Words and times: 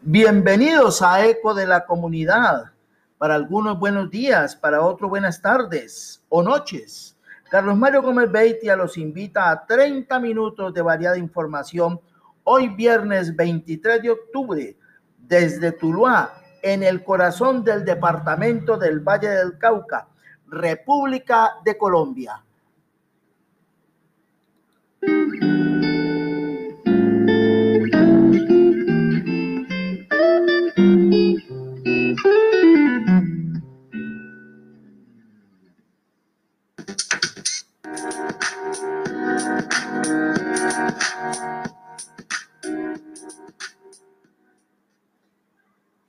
Bienvenidos 0.00 1.02
a 1.02 1.26
Eco 1.26 1.54
de 1.54 1.66
la 1.66 1.84
Comunidad. 1.84 2.70
Para 3.18 3.34
algunos 3.34 3.80
buenos 3.80 4.08
días, 4.08 4.54
para 4.54 4.80
otros 4.80 5.10
buenas 5.10 5.42
tardes 5.42 6.22
o 6.28 6.40
noches. 6.40 7.16
Carlos 7.50 7.76
Mario 7.76 8.02
Gómez 8.02 8.30
Beitia 8.30 8.76
los 8.76 8.96
invita 8.96 9.50
a 9.50 9.66
30 9.66 10.20
minutos 10.20 10.72
de 10.72 10.82
variada 10.82 11.18
información 11.18 12.00
hoy 12.44 12.68
viernes 12.68 13.34
23 13.34 14.00
de 14.00 14.10
octubre 14.10 14.76
desde 15.18 15.72
Tuluá, 15.72 16.32
en 16.62 16.84
el 16.84 17.02
corazón 17.02 17.64
del 17.64 17.84
departamento 17.84 18.76
del 18.76 19.00
Valle 19.00 19.30
del 19.30 19.58
Cauca, 19.58 20.06
República 20.46 21.54
de 21.64 21.76
Colombia. 21.76 22.44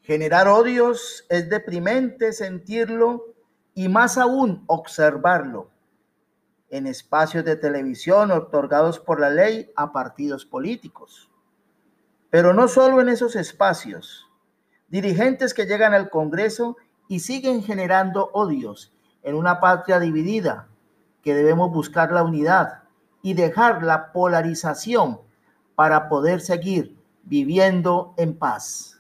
Generar 0.10 0.48
odios 0.48 1.24
es 1.30 1.50
deprimente 1.50 2.34
sentirlo 2.34 3.36
y 3.76 3.90
más 3.90 4.18
aún 4.18 4.64
observarlo 4.66 5.70
en 6.72 6.88
espacios 6.88 7.46
de 7.46 7.56
televisión 7.56 8.32
otorgados 8.32 8.98
por 8.98 9.20
la 9.20 9.30
ley 9.30 9.72
a 9.76 9.94
partidos 9.94 10.46
políticos. 10.48 11.30
Pero 12.32 12.56
no 12.56 12.68
solo 12.68 13.02
en 13.02 13.10
esos 13.10 13.36
espacios. 13.36 14.26
Dirigentes 14.88 15.54
que 15.54 15.68
llegan 15.68 15.94
al 15.94 16.10
Congreso 16.10 16.78
y 17.08 17.20
siguen 17.20 17.62
generando 17.62 18.32
odios 18.34 18.92
en 19.22 19.36
una 19.36 19.60
patria 19.60 20.00
dividida, 20.00 20.70
que 21.22 21.36
debemos 21.36 21.72
buscar 21.72 22.12
la 22.12 22.24
unidad 22.24 22.82
y 23.22 23.36
dejar 23.36 23.84
la 23.84 24.12
polarización 24.12 25.22
para 25.76 26.10
poder 26.10 26.42
seguir 26.42 26.98
viviendo 27.26 28.16
en 28.18 28.36
paz. 28.36 28.99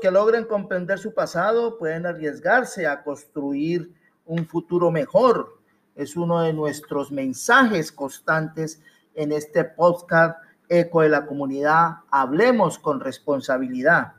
Que 0.00 0.10
logren 0.10 0.44
comprender 0.44 0.98
su 0.98 1.14
pasado 1.14 1.78
pueden 1.78 2.06
arriesgarse 2.06 2.86
a 2.86 3.02
construir 3.02 3.92
un 4.24 4.46
futuro 4.46 4.90
mejor. 4.90 5.58
Es 5.94 6.16
uno 6.16 6.40
de 6.42 6.52
nuestros 6.52 7.12
mensajes 7.12 7.92
constantes 7.92 8.82
en 9.14 9.32
este 9.32 9.64
podcast 9.64 10.38
Eco 10.68 11.02
de 11.02 11.10
la 11.10 11.26
Comunidad. 11.26 11.98
Hablemos 12.10 12.78
con 12.78 13.00
responsabilidad. 13.00 14.14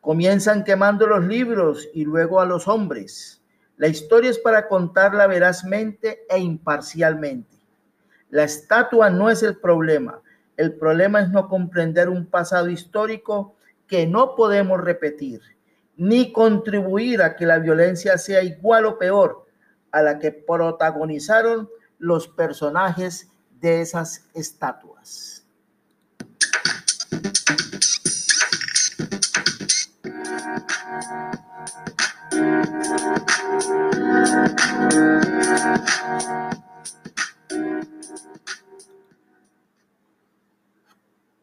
Comienzan 0.00 0.64
quemando 0.64 1.06
los 1.06 1.24
libros 1.24 1.88
y 1.94 2.04
luego 2.04 2.40
a 2.40 2.46
los 2.46 2.66
hombres. 2.66 3.42
La 3.76 3.88
historia 3.88 4.30
es 4.30 4.38
para 4.38 4.68
contarla 4.68 5.26
verazmente 5.26 6.24
e 6.28 6.38
imparcialmente. 6.38 7.56
La 8.30 8.44
estatua 8.44 9.10
no 9.10 9.30
es 9.30 9.42
el 9.42 9.56
problema. 9.56 10.20
El 10.56 10.74
problema 10.74 11.20
es 11.20 11.30
no 11.30 11.48
comprender 11.48 12.08
un 12.08 12.26
pasado 12.26 12.68
histórico 12.68 13.56
que 13.90 14.06
no 14.06 14.36
podemos 14.36 14.80
repetir, 14.80 15.40
ni 15.96 16.32
contribuir 16.32 17.20
a 17.22 17.34
que 17.34 17.44
la 17.44 17.58
violencia 17.58 18.16
sea 18.18 18.40
igual 18.40 18.86
o 18.86 18.96
peor 18.96 19.46
a 19.90 20.00
la 20.00 20.20
que 20.20 20.30
protagonizaron 20.30 21.68
los 21.98 22.28
personajes 22.28 23.32
de 23.60 23.80
esas 23.80 24.28
estatuas. 24.32 25.44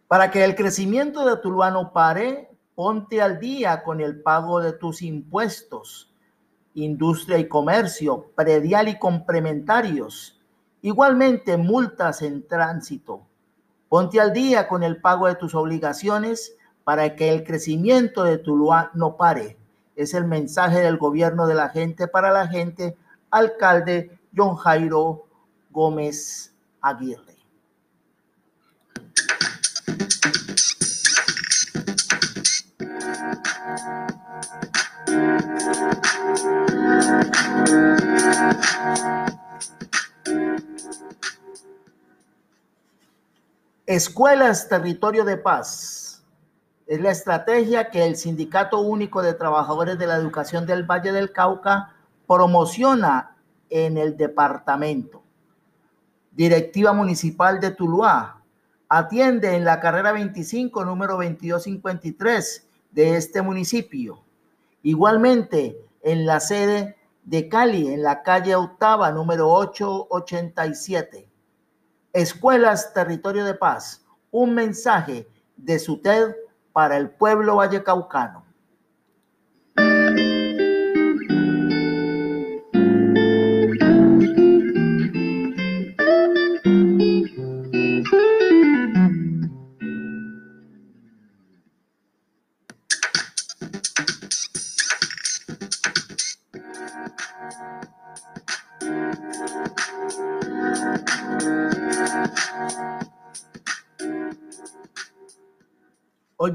Para 0.07 0.31
que 0.31 0.43
el 0.45 0.55
crecimiento 0.55 1.25
de 1.25 1.35
Tuluá 1.37 1.69
no 1.69 1.91
pare, 1.91 2.49
ponte 2.75 3.21
al 3.21 3.39
día 3.39 3.83
con 3.83 3.99
el 3.99 4.21
pago 4.21 4.61
de 4.61 4.71
tus 4.71 5.01
impuestos, 5.01 6.13
industria 6.75 7.37
y 7.39 7.47
comercio, 7.47 8.31
predial 8.35 8.87
y 8.87 8.97
complementarios, 8.97 10.39
igualmente 10.81 11.57
multas 11.57 12.21
en 12.21 12.47
tránsito. 12.47 13.21
Ponte 13.89 14.21
al 14.21 14.31
día 14.31 14.67
con 14.67 14.83
el 14.83 15.01
pago 15.01 15.27
de 15.27 15.35
tus 15.35 15.55
obligaciones 15.55 16.55
para 16.85 17.15
que 17.15 17.29
el 17.29 17.43
crecimiento 17.43 18.23
de 18.23 18.37
Tuluá 18.37 18.91
no 18.93 19.17
pare. 19.17 19.57
Es 19.97 20.13
el 20.13 20.25
mensaje 20.25 20.79
del 20.79 20.97
gobierno 20.97 21.47
de 21.47 21.55
la 21.55 21.69
gente 21.69 22.07
para 22.07 22.31
la 22.31 22.47
gente, 22.47 22.95
alcalde 23.29 24.19
John 24.35 24.55
Jairo 24.55 25.25
Gómez 25.71 26.55
Aguirre. 26.79 27.36
Escuelas 43.85 44.67
Territorio 44.67 45.23
de 45.23 45.37
Paz. 45.37 46.23
Es 46.87 46.99
la 47.01 47.11
estrategia 47.11 47.89
que 47.89 48.05
el 48.05 48.15
Sindicato 48.15 48.79
Único 48.79 49.21
de 49.21 49.33
Trabajadores 49.33 49.97
de 49.97 50.07
la 50.07 50.15
Educación 50.15 50.65
del 50.65 50.83
Valle 50.83 51.11
del 51.11 51.31
Cauca 51.31 51.93
promociona 52.27 53.35
en 53.69 53.97
el 53.97 54.17
departamento. 54.17 55.23
Directiva 56.31 56.93
Municipal 56.93 57.59
de 57.59 57.71
Tuluá. 57.71 58.41
Atiende 58.89 59.55
en 59.55 59.65
la 59.65 59.79
carrera 59.79 60.11
25, 60.11 60.85
número 60.85 61.13
2253 61.13 62.66
de 62.97 63.15
este 63.15 63.43
municipio. 63.43 64.23
Igualmente 64.81 65.79
en 66.01 66.25
la 66.25 66.39
sede 66.39 66.97
de 67.25 67.47
Cali, 67.47 67.93
en 67.93 68.01
la 68.01 68.23
calle 68.23 68.55
octava, 68.55 69.11
número 69.11 69.51
887. 69.51 71.29
Escuelas 72.11 72.95
Territorio 72.95 73.45
de 73.45 73.53
Paz, 73.53 74.03
un 74.31 74.55
mensaje 74.55 75.27
de 75.57 75.77
su 75.77 76.01
TED 76.01 76.33
para 76.73 76.97
el 76.97 77.11
pueblo 77.11 77.57
vallecaucano. 77.57 78.46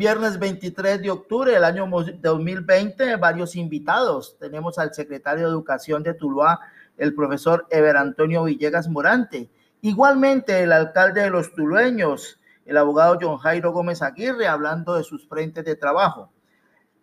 Viernes 0.02 0.36
23 0.36 1.00
de 1.00 1.12
octubre 1.12 1.52
del 1.52 1.62
año 1.62 1.88
2020, 1.88 3.14
varios 3.18 3.54
invitados. 3.54 4.36
Tenemos 4.40 4.76
al 4.80 4.92
secretario 4.92 5.44
de 5.44 5.52
Educación 5.52 6.02
de 6.02 6.12
Tuluá, 6.12 6.58
el 6.98 7.14
profesor 7.14 7.68
Ever 7.70 7.96
Antonio 7.96 8.42
Villegas 8.42 8.88
Morante. 8.88 9.48
Igualmente 9.80 10.60
el 10.60 10.72
alcalde 10.72 11.20
de 11.20 11.30
los 11.30 11.54
tulueños, 11.54 12.40
el 12.66 12.78
abogado 12.78 13.16
John 13.22 13.38
Jairo 13.38 13.70
Gómez 13.70 14.02
Aguirre, 14.02 14.48
hablando 14.48 14.94
de 14.94 15.04
sus 15.04 15.28
frentes 15.28 15.64
de 15.64 15.76
trabajo. 15.76 16.32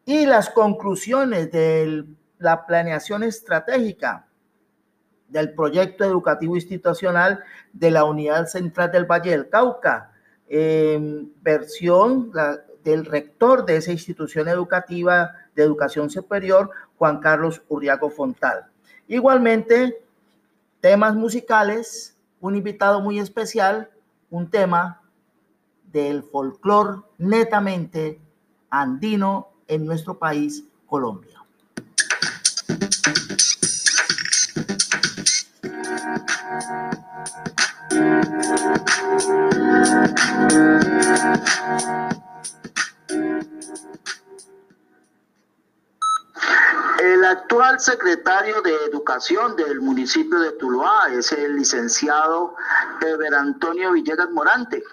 Y 0.04 0.26
las 0.26 0.50
conclusiones 0.50 1.50
de 1.54 2.04
la 2.38 2.66
planeación 2.66 3.24
estratégica 3.24 4.28
del 5.30 5.54
proyecto 5.54 6.04
educativo 6.04 6.58
institucional 6.58 7.46
de 7.72 7.92
la 7.92 8.04
Unidad 8.04 8.48
Central 8.48 8.92
del 8.92 9.06
Valle 9.06 9.32
del 9.32 9.48
Cauca, 9.48 10.12
versión, 10.50 12.32
la 12.34 12.60
del 12.84 13.06
rector 13.06 13.66
de 13.66 13.78
esa 13.78 13.92
institución 13.92 14.48
educativa 14.48 15.32
de 15.56 15.64
educación 15.64 16.10
superior, 16.10 16.72
Juan 16.98 17.20
Carlos 17.20 17.62
Urriago 17.68 18.10
Fontal. 18.10 18.66
Igualmente, 19.08 20.02
temas 20.82 21.16
musicales, 21.16 22.16
un 22.40 22.56
invitado 22.56 23.02
muy 23.02 23.20
especial, 23.20 23.90
un 24.30 24.50
tema 24.50 25.02
del 25.92 26.24
folclor 26.24 27.06
netamente 27.18 28.20
andino 28.70 29.50
en 29.68 29.86
nuestro 29.86 30.18
país, 30.18 30.64
Colombia. 30.86 31.40
El 47.00 47.24
actual 47.24 47.80
secretario 47.80 48.62
de 48.62 48.76
Educación 48.92 49.56
del 49.56 49.80
municipio 49.80 50.38
de 50.40 50.52
Tuluá 50.54 51.08
es 51.10 51.32
el 51.32 51.56
licenciado 51.56 52.58
Eber 53.00 53.34
Antonio 53.36 53.94
Villegas 53.94 54.30
Morante, 54.32 54.84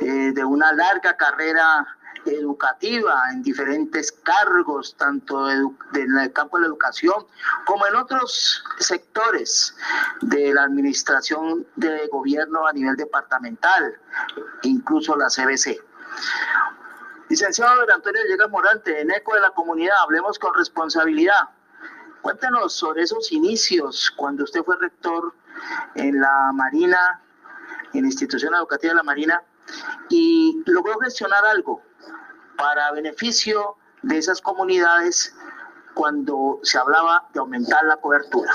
eh, 0.00 0.32
de 0.32 0.42
una 0.42 0.72
larga 0.72 1.14
carrera 1.14 1.86
educativa 2.24 3.24
en 3.30 3.42
diferentes 3.42 4.10
cargos, 4.10 4.96
tanto 4.96 5.50
en 5.50 5.76
el 5.94 6.32
campo 6.32 6.56
de 6.56 6.62
la 6.62 6.68
educación 6.68 7.26
como 7.66 7.86
en 7.86 7.96
otros 7.96 8.64
sectores 8.78 9.76
de 10.22 10.54
la 10.54 10.62
administración 10.62 11.66
de 11.76 12.08
gobierno 12.10 12.66
a 12.66 12.72
nivel 12.72 12.96
departamental, 12.96 13.98
incluso 14.62 15.14
la 15.14 15.26
CBC. 15.28 15.78
Licenciado 17.32 17.80
Antonio 17.90 18.20
Villegas 18.24 18.50
Morante, 18.50 19.00
en 19.00 19.10
eco 19.10 19.34
de 19.34 19.40
la 19.40 19.52
comunidad, 19.52 19.94
hablemos 20.02 20.38
con 20.38 20.54
responsabilidad. 20.54 21.48
Cuéntanos 22.20 22.74
sobre 22.74 23.04
esos 23.04 23.32
inicios 23.32 24.12
cuando 24.14 24.44
usted 24.44 24.62
fue 24.62 24.76
rector 24.76 25.32
en 25.94 26.20
la 26.20 26.50
Marina, 26.52 27.22
en 27.94 28.02
la 28.02 28.08
institución 28.08 28.54
educativa 28.54 28.90
de 28.90 28.96
la 28.98 29.02
Marina, 29.02 29.42
y 30.10 30.62
logró 30.66 30.98
gestionar 30.98 31.42
algo 31.46 31.80
para 32.58 32.92
beneficio 32.92 33.76
de 34.02 34.18
esas 34.18 34.42
comunidades 34.42 35.34
cuando 35.94 36.60
se 36.62 36.76
hablaba 36.76 37.30
de 37.32 37.40
aumentar 37.40 37.82
la 37.86 37.96
cobertura. 37.96 38.52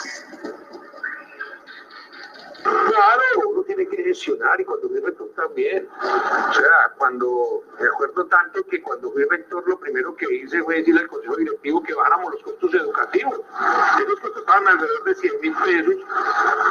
Claro, 2.68 3.50
uno 3.50 3.64
tiene 3.64 3.88
que 3.88 4.04
gestionar 4.04 4.60
y 4.60 4.66
cuando 4.66 4.90
fui 4.90 5.00
rector 5.00 5.30
también. 5.36 5.88
O 6.02 6.54
sea, 6.54 6.94
cuando 6.98 7.64
me 7.80 7.88
acuerdo 7.88 8.26
tanto 8.26 8.64
que 8.66 8.82
cuando 8.82 9.12
fui 9.12 9.24
rector 9.26 9.64
lo 9.68 9.80
primero 9.80 10.16
que 10.16 10.34
hice 10.34 10.64
fue 10.64 10.78
decirle 10.78 11.02
al 11.02 11.08
consejo 11.08 11.36
directivo 11.38 11.84
que 11.84 11.94
bajáramos 11.94 12.32
los 12.34 12.44
costos 12.44 12.74
educativos. 12.74 13.42
Ellos 14.00 14.20
costaban 14.20 14.68
alrededor 14.68 15.04
de 15.04 15.16
100 15.16 15.42
mil 15.42 15.56
pesos 15.64 15.96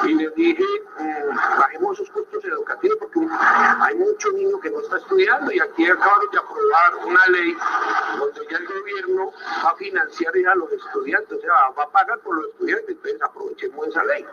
y 0.05 0.15
les 0.15 0.35
dije, 0.35 0.65
mm, 0.99 1.59
bajemos 1.59 1.95
esos 1.95 2.11
costos 2.11 2.45
educativos 2.45 2.99
mucho 4.17 4.33
niño 4.33 4.59
que 4.61 4.71
no 4.71 4.81
está 4.81 4.97
estudiando 4.97 5.53
y 5.53 5.61
aquí 5.61 5.87
acabaron 5.87 6.31
de 6.31 6.39
aprobar 6.39 7.07
una 7.07 7.27
ley 7.27 7.55
donde 8.19 8.41
ya 8.51 8.57
el 8.57 8.67
gobierno 8.67 9.31
va 9.63 9.71
a 9.71 9.77
financiar 9.77 10.33
a 10.51 10.55
los 10.55 10.73
estudiantes, 10.73 11.39
o 11.39 11.41
sea, 11.41 11.53
va 11.79 11.83
a 11.83 11.91
pagar 11.91 12.19
por 12.21 12.37
los 12.37 12.47
estudiantes, 12.49 12.89
entonces 12.89 13.21
aprovechemos 13.23 13.89
esa 13.89 14.05
ley. 14.05 14.25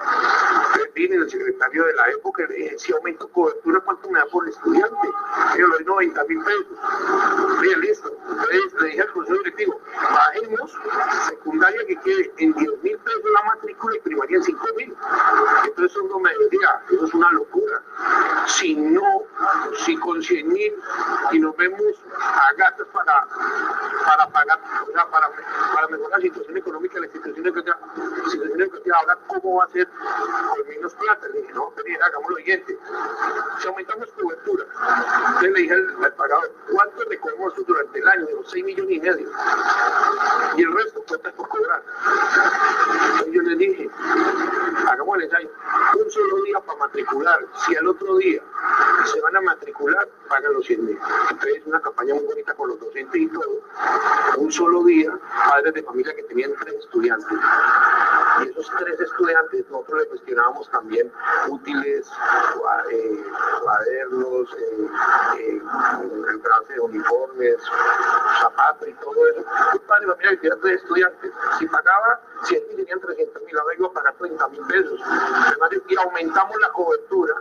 Vine 0.95 1.15
el 1.15 1.29
secretario 1.29 1.85
de 1.85 1.93
la 1.95 2.09
época 2.11 2.45
le 2.47 2.55
dije, 2.55 2.79
si 2.79 2.93
aumento 2.93 3.27
cobertura, 3.29 3.81
¿cuánto 3.81 4.09
me 4.09 4.19
da 4.19 4.25
por 4.27 4.47
estudiante? 4.47 5.07
Yo 5.57 5.67
le 5.67 5.73
doy 5.73 5.85
90 5.85 6.23
mil 6.25 6.39
pesos. 6.43 7.61
Bien, 7.61 7.79
listo. 7.81 8.15
Entonces 8.29 8.73
le 8.81 8.87
dije 8.89 9.01
al 9.01 9.11
consejo 9.11 9.37
directivo, 9.39 9.81
bajemos 10.11 10.71
secundaria 11.27 11.85
que 11.87 11.95
quede 11.97 12.33
en 12.37 12.53
10 12.53 12.83
mil 12.83 12.97
pesos 12.99 13.23
la 13.33 13.43
matrícula 13.43 13.97
y 13.97 13.99
primaria 14.01 14.37
en 14.37 14.43
5 14.43 14.67
mil. 14.77 14.95
Entonces 15.65 15.97
uno 15.97 16.19
me 16.19 16.29
decía, 16.37 16.81
eso 16.91 17.05
es 17.05 17.13
una 17.13 17.31
locura. 17.31 17.81
Si 18.45 18.75
no, 18.75 19.23
si 19.77 19.97
con 19.97 20.21
100 20.21 20.47
mil 20.47 20.73
y 21.31 21.39
nos 21.39 21.55
vemos 21.57 21.81
a 22.19 22.53
gastos 22.57 22.87
para, 22.93 23.27
para 24.05 24.27
pagar, 24.27 24.59
para, 24.93 25.29
para 25.73 25.87
mejorar 25.87 26.19
la 26.19 26.21
situación 26.21 26.57
económica 26.57 26.99
la 26.99 27.05
institución 27.05 27.45
educativa, 27.45 27.77
educativa, 28.57 28.97
ahora 28.99 29.17
cómo 29.27 29.55
va 29.57 29.65
a 29.65 29.69
ser 29.69 29.87
con 29.87 30.67
menos 30.67 30.93
plata. 30.93 31.27
Le 31.27 31.41
dije, 31.41 31.53
no, 31.53 31.71
pero 31.75 32.05
hagamos 32.05 32.29
lo 32.29 32.35
siguiente. 32.37 32.77
Si 33.59 33.67
aumentamos 33.67 34.09
cobertura, 34.11 34.65
entonces 35.27 35.51
le 35.51 35.61
dije 35.61 35.73
al, 35.73 36.03
al 36.03 36.13
pagador, 36.13 36.51
¿cuánto 36.71 37.03
recogemos 37.09 37.53
durante 37.65 37.99
el 37.99 38.07
año? 38.07 38.25
Digo, 38.27 38.43
6 38.45 38.65
millones 38.65 38.91
y 38.91 38.99
medio. 38.99 39.31
Y 40.57 40.61
el 40.61 40.73
resto, 40.73 41.03
cuentas 41.07 41.33
por 41.33 41.47
cobrar. 41.49 41.83
Entonces 42.91 43.33
yo 43.33 43.41
le 43.41 43.55
dije, 43.55 43.89
hagamos 44.89 45.17
el 45.17 45.23
ensayo. 45.23 45.49
Un 45.93 46.11
solo 46.11 46.43
día 46.43 46.59
para 46.59 46.79
matricular. 46.79 47.39
Si 47.65 47.75
al 47.75 47.87
otro 47.87 48.15
día 48.17 48.41
se 49.05 49.21
van 49.21 49.35
a 49.37 49.41
matricular, 49.41 49.62
pagan 50.29 50.53
los 50.53 50.65
100 50.65 50.85
mil. 50.85 50.97
Entonces, 51.31 51.61
una 51.65 51.81
campaña 51.81 52.13
muy 52.13 52.25
bonita 52.25 52.53
con 52.53 52.69
los 52.69 52.79
docentes 52.79 53.21
y 53.21 53.27
todo. 53.27 53.61
Un 54.37 54.51
solo 54.51 54.83
día, 54.83 55.11
padres 55.49 55.73
de 55.73 55.83
familia 55.83 56.15
que 56.15 56.23
tenían 56.23 56.51
tres 56.59 56.75
estudiantes. 56.75 57.37
Y 58.41 58.49
esos 58.49 58.71
tres 58.79 58.99
estudiantes, 58.99 59.65
nosotros 59.69 60.01
le 60.01 60.07
cuestionábamos 60.07 60.69
también 60.71 61.11
útiles, 61.49 62.09
eh, 62.91 63.23
cuadernos, 63.61 64.53
eh, 64.53 64.89
eh, 65.39 65.61
de 66.69 66.79
uniformes, 66.79 67.57
zapatos 68.41 68.87
y 68.87 68.93
todo 68.93 69.27
eso. 69.27 69.45
Un 69.73 69.79
padre 69.87 70.07
de 70.07 70.11
familia 70.13 70.31
que 70.31 70.37
tenía 70.37 70.57
tres 70.61 70.81
estudiantes. 70.81 71.31
Si 71.59 71.67
pagaba 71.67 72.21
100 72.43 72.67
mil, 72.69 72.77
tenían 72.77 72.99
300 72.99 73.43
mil, 73.43 73.57
ahora 73.57 73.75
iba 73.77 73.87
a 73.87 73.91
pagar 73.91 74.15
30 74.17 74.47
mil 74.49 74.61
pesos. 74.67 74.99
Y 75.87 75.95
aumentamos 75.97 76.59
la 76.59 76.71
cobertura 76.71 77.35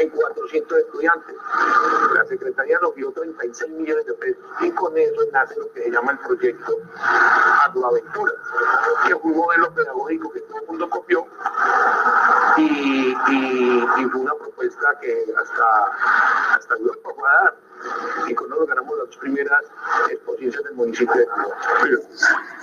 en 0.00 0.10
400 0.10 0.78
estudiantes. 0.78 0.97
La 1.00 2.24
Secretaría 2.24 2.78
nos 2.80 2.94
dio 2.96 3.12
36 3.12 3.70
millones 3.70 4.04
de 4.06 4.14
pesos 4.14 4.44
y 4.60 4.70
con 4.72 4.96
eso 4.98 5.20
nace 5.32 5.54
lo 5.56 5.72
que 5.72 5.84
se 5.84 5.90
llama 5.90 6.12
el 6.12 6.18
proyecto 6.18 6.72
Agroaventura, 7.64 8.32
que 9.06 9.12
es 9.12 9.18
un 9.22 9.36
modelo 9.36 9.72
pedagógico 9.74 10.32
que 10.32 10.40
todo 10.40 10.58
el 10.58 10.66
mundo 10.66 10.90
copió 10.90 11.26
y 12.56 13.14
fue 14.10 14.20
una 14.20 14.34
propuesta 14.34 14.98
que 15.00 15.24
hasta, 15.40 16.56
hasta 16.56 16.74
Europa 16.74 17.10
fue 17.14 17.28
a 17.28 17.44
dar 17.44 17.67
y 18.26 18.34
con 18.34 18.52
eso 18.52 18.66
ganamos 18.66 18.98
las 18.98 19.16
primeras 19.16 19.62
exposiciones 20.10 20.64
del 20.64 20.74
municipio 20.74 21.14
de 21.14 21.26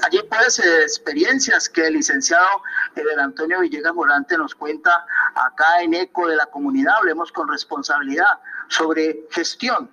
Allí 0.04 0.22
pues 0.30 0.60
experiencias 0.60 1.70
que 1.70 1.88
el 1.88 1.94
licenciado 1.94 2.48
Eder 2.96 3.20
Antonio 3.20 3.60
Villegas 3.62 3.94
Morante 3.94 4.38
nos 4.38 4.54
cuenta 4.56 5.06
acá 5.36 5.82
en 5.82 5.94
ECO 5.94 6.28
de 6.28 6.36
la 6.36 6.46
comunidad, 6.48 6.96
hablemos 6.98 7.32
con 7.32 7.48
responsabilidad 7.48 8.40
sobre 8.68 9.26
gestión, 9.32 9.90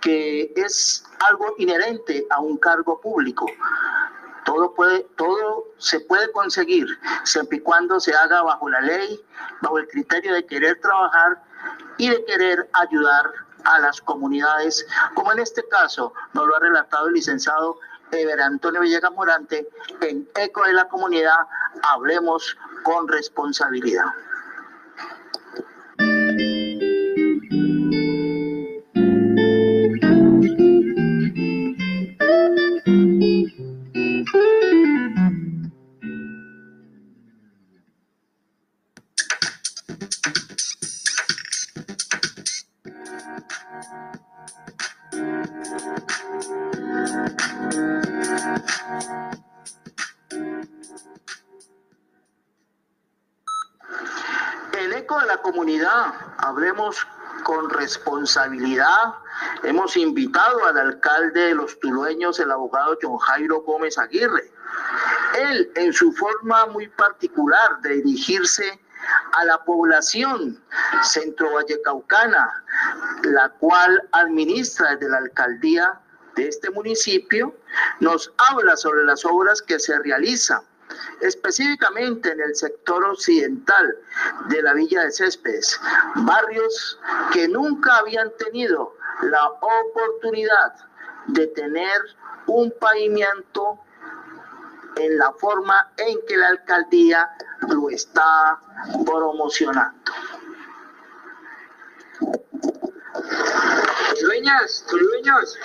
que 0.00 0.52
es 0.56 1.04
algo 1.28 1.54
inherente 1.58 2.26
a 2.30 2.40
un 2.40 2.58
cargo 2.58 3.00
público. 3.00 3.46
Todo, 4.44 4.74
puede, 4.74 5.06
todo 5.16 5.64
se 5.78 6.00
puede 6.00 6.30
conseguir 6.32 6.86
siempre 7.22 7.58
y 7.58 7.60
cuando 7.60 7.98
se 7.98 8.14
haga 8.14 8.42
bajo 8.42 8.68
la 8.68 8.80
ley, 8.82 9.18
bajo 9.62 9.78
el 9.78 9.88
criterio 9.88 10.34
de 10.34 10.44
querer 10.44 10.78
trabajar 10.80 11.42
y 11.96 12.10
de 12.10 12.24
querer 12.26 12.68
ayudar 12.74 13.32
a 13.64 13.78
las 13.78 14.00
comunidades, 14.00 14.86
como 15.14 15.32
en 15.32 15.40
este 15.40 15.66
caso 15.68 16.12
nos 16.32 16.46
lo 16.46 16.56
ha 16.56 16.60
relatado 16.60 17.08
el 17.08 17.14
licenciado 17.14 17.78
Eber 18.10 18.40
Antonio 18.40 18.80
Villegas 18.80 19.12
Morante 19.12 19.68
en 20.00 20.28
Eco 20.34 20.64
de 20.64 20.72
la 20.72 20.88
Comunidad, 20.88 21.46
hablemos 21.82 22.56
con 22.82 23.08
responsabilidad. 23.08 24.04
El 54.78 54.92
eco 54.92 55.20
de 55.20 55.26
la 55.26 55.38
comunidad, 55.38 56.14
hablemos 56.38 57.06
con 57.44 57.70
responsabilidad. 57.70 59.14
Hemos 59.62 59.96
invitado 59.96 60.66
al 60.66 60.78
alcalde 60.78 61.48
de 61.48 61.54
los 61.54 61.78
tulueños, 61.80 62.40
el 62.40 62.50
abogado 62.50 62.98
John 63.00 63.18
Jairo 63.18 63.62
Gómez 63.62 63.98
Aguirre. 63.98 64.50
Él, 65.34 65.70
en 65.76 65.92
su 65.92 66.12
forma 66.12 66.66
muy 66.66 66.88
particular 66.88 67.80
de 67.82 68.02
dirigirse 68.02 68.80
a 69.32 69.44
la 69.44 69.62
población 69.64 70.62
centro 71.02 71.52
vallecaucana, 71.52 72.64
la 73.24 73.48
cual 73.50 74.02
administra 74.12 74.96
desde 74.96 75.10
la 75.10 75.18
alcaldía 75.18 76.00
de 76.36 76.48
este 76.48 76.70
municipio, 76.70 77.54
nos 78.00 78.32
habla 78.50 78.76
sobre 78.76 79.04
las 79.04 79.24
obras 79.24 79.62
que 79.62 79.78
se 79.78 79.98
realizan 79.98 80.62
específicamente 81.20 82.30
en 82.32 82.40
el 82.40 82.54
sector 82.54 83.04
occidental 83.04 83.96
de 84.48 84.62
la 84.62 84.74
Villa 84.74 85.02
de 85.02 85.12
Céspedes, 85.12 85.80
barrios 86.16 87.00
que 87.32 87.48
nunca 87.48 87.96
habían 87.96 88.30
tenido 88.38 88.96
la 89.22 89.48
oportunidad 89.48 90.74
de 91.28 91.46
tener 91.48 92.00
un 92.46 92.72
pavimento 92.78 93.80
en 94.96 95.18
la 95.18 95.32
forma 95.32 95.92
en 95.96 96.18
que 96.26 96.36
la 96.36 96.48
alcaldía 96.48 97.30
lo 97.68 97.90
está 97.90 98.60
promocionando. 99.04 100.12
Dueñas, 104.22 104.86
dueños, 104.90 105.58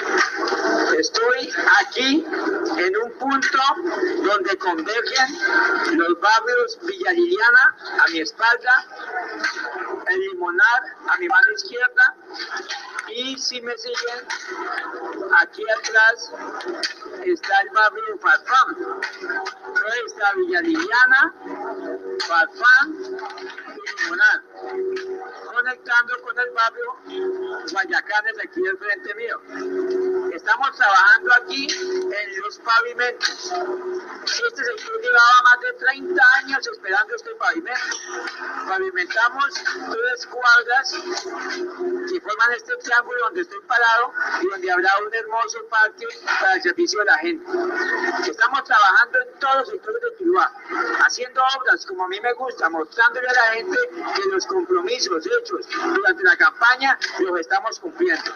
estoy 0.98 1.52
aquí 1.82 2.26
en 2.78 2.98
un 2.98 3.12
punto 3.20 3.60
donde 4.24 4.58
convergen 4.58 5.28
los 5.98 6.20
barrios 6.20 6.80
Villa 6.84 7.12
Liliana 7.12 7.76
a 8.06 8.10
mi 8.12 8.22
espalda, 8.22 8.88
el 10.08 10.20
Limonar 10.20 10.82
a 11.08 11.18
mi 11.18 11.28
mano 11.28 11.52
izquierda 11.56 12.16
y 13.10 13.38
si 13.38 13.62
me 13.62 13.78
siguen, 13.78 14.26
aquí 15.42 15.64
atrás 15.70 16.32
está 17.26 17.62
el 17.62 17.70
barrio 17.70 18.18
Farfán. 18.20 18.78
Está 20.06 20.34
Villa 20.34 20.62
Liliana, 20.62 21.34
y 21.46 21.50
Limonar 24.04 24.44
conectando 25.52 26.22
con 26.22 26.40
el 26.40 26.52
barrio 26.52 26.96
Guayacanes 27.72 28.36
aquí 28.44 28.62
del 28.62 28.78
frente 28.78 29.16
mío. 29.16 29.42
Estamos 30.34 30.79
trabajando 30.80 31.34
aquí 31.34 31.68
en 31.70 32.42
los 32.42 32.58
pavimentos. 32.60 33.52
Este 34.24 34.64
sector 34.64 35.02
llevaba 35.02 35.42
más 35.44 35.60
de 35.62 35.74
30 35.74 36.24
años 36.38 36.68
esperando 36.68 37.16
este 37.16 37.36
pavimento. 37.36 37.98
Pavimentamos 38.68 39.54
tres 39.54 40.28
cuadras 40.28 40.94
que 40.94 42.22
forman 42.22 42.54
este 42.56 42.76
triángulo 42.78 43.20
donde 43.26 43.42
estoy 43.42 43.60
parado 43.68 44.14
y 44.42 44.48
donde 44.48 44.72
habrá 44.72 44.92
un 45.06 45.14
hermoso 45.14 45.60
patio 45.70 46.08
para 46.40 46.54
el 46.54 46.62
servicio 46.62 47.00
de 47.00 47.06
la 47.06 47.18
gente. 47.18 47.46
Estamos 48.30 48.64
trabajando 48.64 49.20
en 49.20 49.40
todos 49.40 49.56
los 49.58 49.70
sectores 49.70 50.02
de 50.02 50.12
Tuluá, 50.12 50.54
haciendo 51.06 51.42
obras 51.58 51.86
como 51.86 52.06
a 52.06 52.08
mí 52.08 52.20
me 52.22 52.34
gusta, 52.34 52.70
mostrándole 52.70 53.28
a 53.28 53.34
la 53.34 53.54
gente 53.54 53.78
que 54.16 54.30
los 54.32 54.46
compromisos 54.46 55.26
hechos 55.26 55.68
durante 55.94 56.24
la 56.24 56.38
campaña 56.38 56.98
los 57.20 57.40
estamos 57.40 57.80
cumpliendo, 57.80 58.32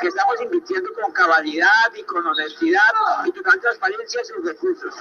que 0.00 0.08
estamos 0.08 0.40
invirtiendo 0.40 0.92
con 0.94 1.12
cabalidad 1.12 1.87
y 1.94 2.02
con 2.04 2.26
honestidad 2.26 2.82
y 3.24 3.32
total 3.32 3.60
transparencia 3.60 4.24
sus 4.24 4.44
recursos. 4.44 4.94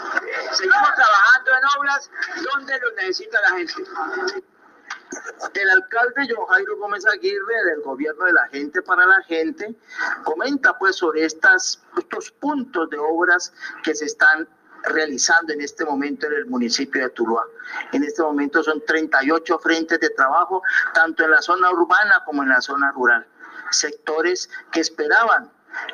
Seguimos 0.51 0.95
trabajando 0.95 1.51
en 1.51 1.79
obras 1.79 2.11
donde 2.51 2.79
los 2.79 2.93
necesita 2.95 3.41
la 3.41 3.49
gente. 3.57 3.83
El 5.53 5.69
alcalde 5.69 6.27
John 6.29 6.45
Jairo 6.47 6.77
Gómez 6.77 7.05
Aguirre 7.07 7.63
del 7.69 7.81
gobierno 7.81 8.25
de 8.25 8.33
la 8.33 8.47
gente 8.49 8.81
para 8.81 9.05
la 9.05 9.21
gente 9.23 9.75
comenta 10.23 10.77
pues 10.77 10.97
sobre 10.97 11.25
estas, 11.25 11.81
estos 11.97 12.31
puntos 12.31 12.89
de 12.89 12.97
obras 12.97 13.53
que 13.83 13.95
se 13.95 14.05
están 14.05 14.47
realizando 14.83 15.53
en 15.53 15.61
este 15.61 15.85
momento 15.85 16.27
en 16.27 16.33
el 16.33 16.45
municipio 16.45 17.01
de 17.01 17.09
Tuluá. 17.09 17.43
En 17.91 18.03
este 18.03 18.21
momento 18.21 18.63
son 18.63 18.83
38 18.85 19.59
frentes 19.59 19.99
de 19.99 20.09
trabajo, 20.11 20.61
tanto 20.93 21.23
en 21.23 21.31
la 21.31 21.41
zona 21.41 21.71
urbana 21.71 22.23
como 22.25 22.43
en 22.43 22.49
la 22.49 22.61
zona 22.61 22.91
rural. 22.91 23.25
Sectores 23.71 24.49
que 24.71 24.81
esperaban 24.81 25.51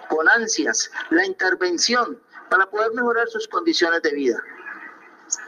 con 0.10 0.28
ansias 0.30 0.92
la 1.10 1.26
intervención 1.26 2.20
para 2.50 2.70
poder 2.70 2.94
mejorar 2.94 3.28
sus 3.30 3.48
condiciones 3.48 4.02
de 4.02 4.14
vida. 4.14 4.44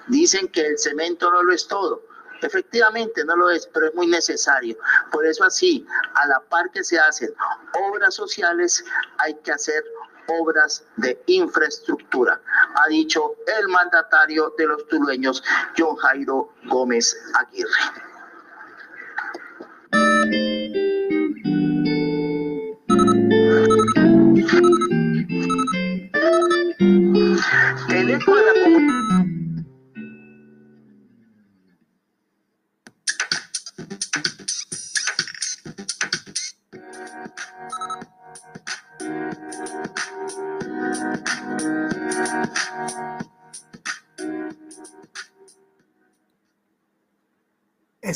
Dicen 0.07 0.47
que 0.47 0.65
el 0.65 0.77
cemento 0.77 1.29
no 1.31 1.43
lo 1.43 1.53
es 1.53 1.67
todo. 1.67 2.03
Efectivamente 2.41 3.23
no 3.25 3.35
lo 3.35 3.49
es, 3.49 3.67
pero 3.67 3.87
es 3.87 3.95
muy 3.95 4.07
necesario. 4.07 4.77
Por 5.11 5.25
eso 5.25 5.43
así, 5.43 5.85
a 6.15 6.27
la 6.27 6.39
par 6.41 6.69
que 6.71 6.83
se 6.83 6.99
hacen 6.99 7.33
obras 7.73 8.13
sociales, 8.15 8.83
hay 9.17 9.35
que 9.35 9.51
hacer 9.51 9.83
obras 10.27 10.83
de 10.97 11.21
infraestructura, 11.27 12.41
ha 12.75 12.87
dicho 12.87 13.35
el 13.59 13.67
mandatario 13.67 14.53
de 14.57 14.67
los 14.67 14.87
tulueños, 14.87 15.43
John 15.77 15.95
Jairo 15.97 16.53
Gómez 16.65 17.15
Aguirre. 17.35 17.69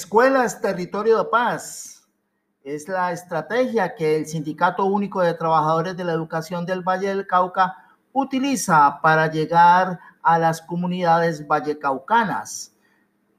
Escuelas 0.10 0.60
Territorio 0.60 1.20
de 1.20 1.25
Paz 1.25 2.04
es 2.63 2.88
la 2.88 3.12
estrategia 3.12 3.94
que 3.94 4.18
el 4.18 4.25
Sindicato 4.25 4.86
Único 4.86 5.22
de 5.22 5.36
Trabajadores 5.36 5.96
de 5.96 6.04
la 6.04 6.13
Educación 6.13 6.66
del 6.66 6.82
Valle 6.82 7.10
del 7.10 7.28
Cauca 7.28 7.75
utiliza 8.12 9.00
para 9.04 9.32
llegar 9.32 10.00
a 10.24 10.39
las 10.39 10.63
comunidades 10.63 11.48
vallecaucanas. 11.48 12.74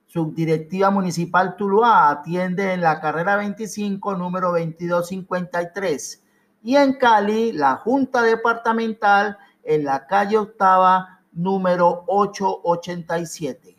Subdirectiva 0.07 0.93
Municipal 0.93 1.57
Tuluá 1.57 2.09
atiende 2.09 2.73
en 2.73 2.83
la 2.83 3.01
carrera 3.01 3.35
25, 3.35 4.15
número 4.15 4.51
2253. 4.51 6.23
Y 6.63 6.77
en 6.77 6.93
Cali, 6.93 7.51
la 7.51 7.79
Junta 7.79 8.23
Departamental 8.23 9.37
en 9.65 9.83
la 9.83 10.07
calle 10.07 10.39
octava, 10.39 11.19
número 11.33 12.05
887. 12.07 13.77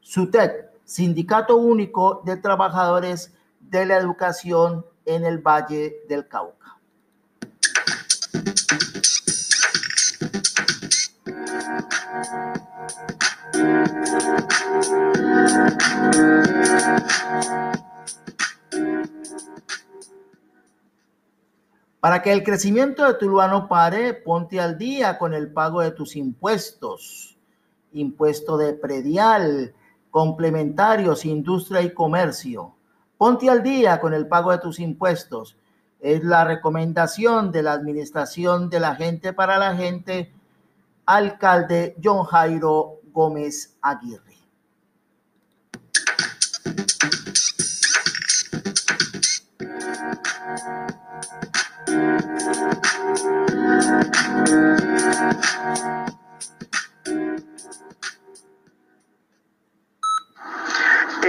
SUTEC 0.00 0.70
Sindicato 0.90 1.56
Único 1.56 2.20
de 2.24 2.36
Trabajadores 2.36 3.32
de 3.60 3.86
la 3.86 3.96
Educación 3.96 4.84
en 5.04 5.24
el 5.24 5.38
Valle 5.38 6.00
del 6.08 6.26
Cauca. 6.26 6.80
Para 22.00 22.20
que 22.20 22.32
el 22.32 22.42
crecimiento 22.42 23.06
de 23.06 23.14
Tuluá 23.14 23.68
pare, 23.68 24.14
ponte 24.14 24.58
al 24.58 24.76
día 24.76 25.18
con 25.18 25.34
el 25.34 25.52
pago 25.52 25.82
de 25.82 25.92
tus 25.92 26.16
impuestos. 26.16 27.38
Impuesto 27.92 28.56
de 28.56 28.72
predial, 28.72 29.72
complementarios, 30.10 31.24
industria 31.24 31.82
y 31.82 31.94
comercio. 31.94 32.74
Ponte 33.16 33.48
al 33.48 33.62
día 33.62 34.00
con 34.00 34.14
el 34.14 34.26
pago 34.26 34.50
de 34.50 34.58
tus 34.58 34.80
impuestos. 34.80 35.56
Es 36.00 36.24
la 36.24 36.44
recomendación 36.44 37.52
de 37.52 37.62
la 37.62 37.72
Administración 37.72 38.70
de 38.70 38.80
la 38.80 38.94
Gente 38.94 39.32
para 39.32 39.58
la 39.58 39.76
Gente, 39.76 40.32
alcalde 41.06 41.96
John 42.02 42.24
Jairo 42.24 43.00
Gómez 43.12 43.76
Aguirre. 43.82 44.30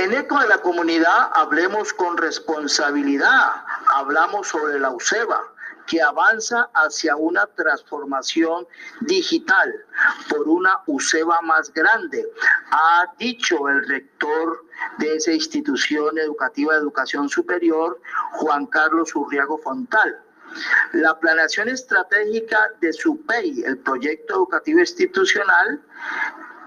En 0.02 0.12
eco 0.14 0.40
de 0.40 0.48
la 0.48 0.58
comunidad 0.58 1.30
hablemos 1.32 1.94
con 1.94 2.18
responsabilidad, 2.18 3.54
hablamos 3.94 4.48
sobre 4.48 4.80
la 4.80 4.90
UCEBA, 4.90 5.40
que 5.86 6.02
avanza 6.02 6.72
hacia 6.74 7.16
una 7.16 7.46
transformación 7.46 8.66
digital 9.02 9.72
por 10.28 10.50
una 10.50 10.80
UCEBA 10.88 11.42
más 11.42 11.72
grande, 11.72 12.28
ha 12.72 13.14
dicho 13.20 13.70
el 13.70 13.88
rector 13.88 14.66
de 14.98 15.18
esa 15.18 15.34
institución 15.34 16.18
educativa 16.18 16.74
de 16.74 16.80
educación 16.80 17.30
superior, 17.30 18.02
Juan 18.32 18.66
Carlos 18.66 19.16
Urriago 19.16 19.60
Fontal. 19.60 20.20
La 20.94 21.20
planeación 21.20 21.70
estratégica 21.70 22.72
de 22.80 22.92
SUPEI, 22.92 23.66
el 23.66 23.78
proyecto 23.78 24.34
educativo 24.34 24.80
institucional, 24.80 25.80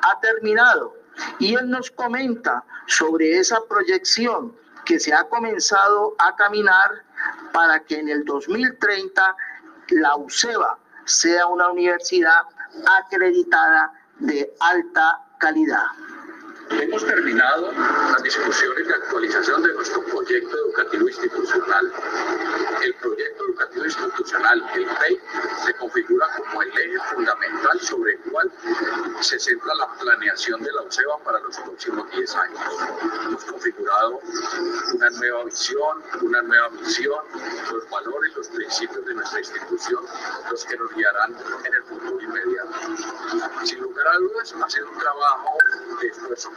ha 0.03 0.21
terminado 0.21 1.04
y 1.39 1.55
él 1.55 1.71
nos 1.71 1.91
comenta 1.91 2.65
sobre 2.87 3.39
esa 3.39 3.61
proyección 3.69 4.55
que 4.85 5.01
se 5.01 5.13
ha 5.13 5.25
comenzado 5.25 6.15
a 6.19 6.37
caminar 6.37 6.91
para 7.53 7.81
que 7.81 7.99
en 7.99 8.09
el 8.09 8.25
2030 8.25 9.37
la 9.89 10.17
UCEBA 10.17 10.79
sea 11.05 11.47
una 11.47 11.71
universidad 11.71 12.43
acreditada 12.87 13.93
de 14.19 14.53
alta 14.61 15.21
calidad. 15.39 15.85
Hemos 16.71 17.05
terminado 17.05 17.73
las 17.73 18.23
discusiones 18.23 18.89
de 18.89 18.95
actualización 18.95 19.63
de 19.63 19.75
nuestro 19.75 20.03
proyecto 20.05 20.57
educativo 20.57 21.09
institucional. 21.09 21.93
El 22.83 22.95
proyecto 22.95 23.45
educativo 23.45 23.85
institucional, 23.85 24.71
el 24.75 24.85
PEI, 24.85 25.21
se 25.65 25.75
configura 25.75 26.27
como 26.37 26.63
el 26.63 26.69
eje 26.69 26.99
fundamental 27.13 27.81
sobre 27.81 28.13
el 28.13 28.21
cual 28.31 28.53
se 29.21 29.39
centra 29.39 29.75
la 29.75 29.93
planeación 29.95 30.63
de 30.63 30.73
la 30.73 30.83
UCEBA 30.83 31.19
para 31.25 31.39
los 31.41 31.57
próximos 31.59 32.11
10 32.11 32.35
años. 32.37 32.61
Hemos 33.27 33.45
configurado 33.45 34.21
una 34.95 35.11
nueva 35.11 35.45
visión, 35.45 36.03
una 36.23 36.43
nueva 36.43 36.71
misión, 36.71 37.25
los 37.73 37.91
valores, 37.91 38.37
los 38.37 38.49
principios 38.49 39.05
de 39.05 39.15
nuestra 39.15 39.39
institución, 39.39 40.05
los 40.51 40.65
que 40.65 40.77
nos 40.77 40.95
guiarán 40.95 41.37
en 41.65 41.75
el 41.75 41.83
futuro 41.85 42.21
inmediato. 42.21 42.73
Sin 43.65 43.81
lugar 43.81 44.07
a 44.09 44.19
dudas, 44.19 44.55
ha 44.63 44.71
sido 44.71 44.89
un 44.91 44.99
trabajo 44.99 45.59
de 46.01 46.09
esfuerzo 46.09 46.54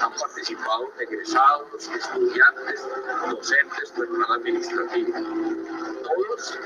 han 0.00 0.12
participado 0.12 0.92
egresados, 1.00 1.88
estudiantes, 1.88 2.86
docentes, 3.28 3.90
personal 3.90 4.32
administrativo. 4.32 5.12
Todos 6.02 6.58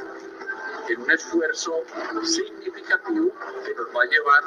en 0.89 1.01
un 1.01 1.11
esfuerzo 1.11 1.83
significativo 2.23 3.33
que 3.65 3.75
nos 3.75 3.87
va 3.87 4.03
a 4.03 4.07
llevar 4.07 4.43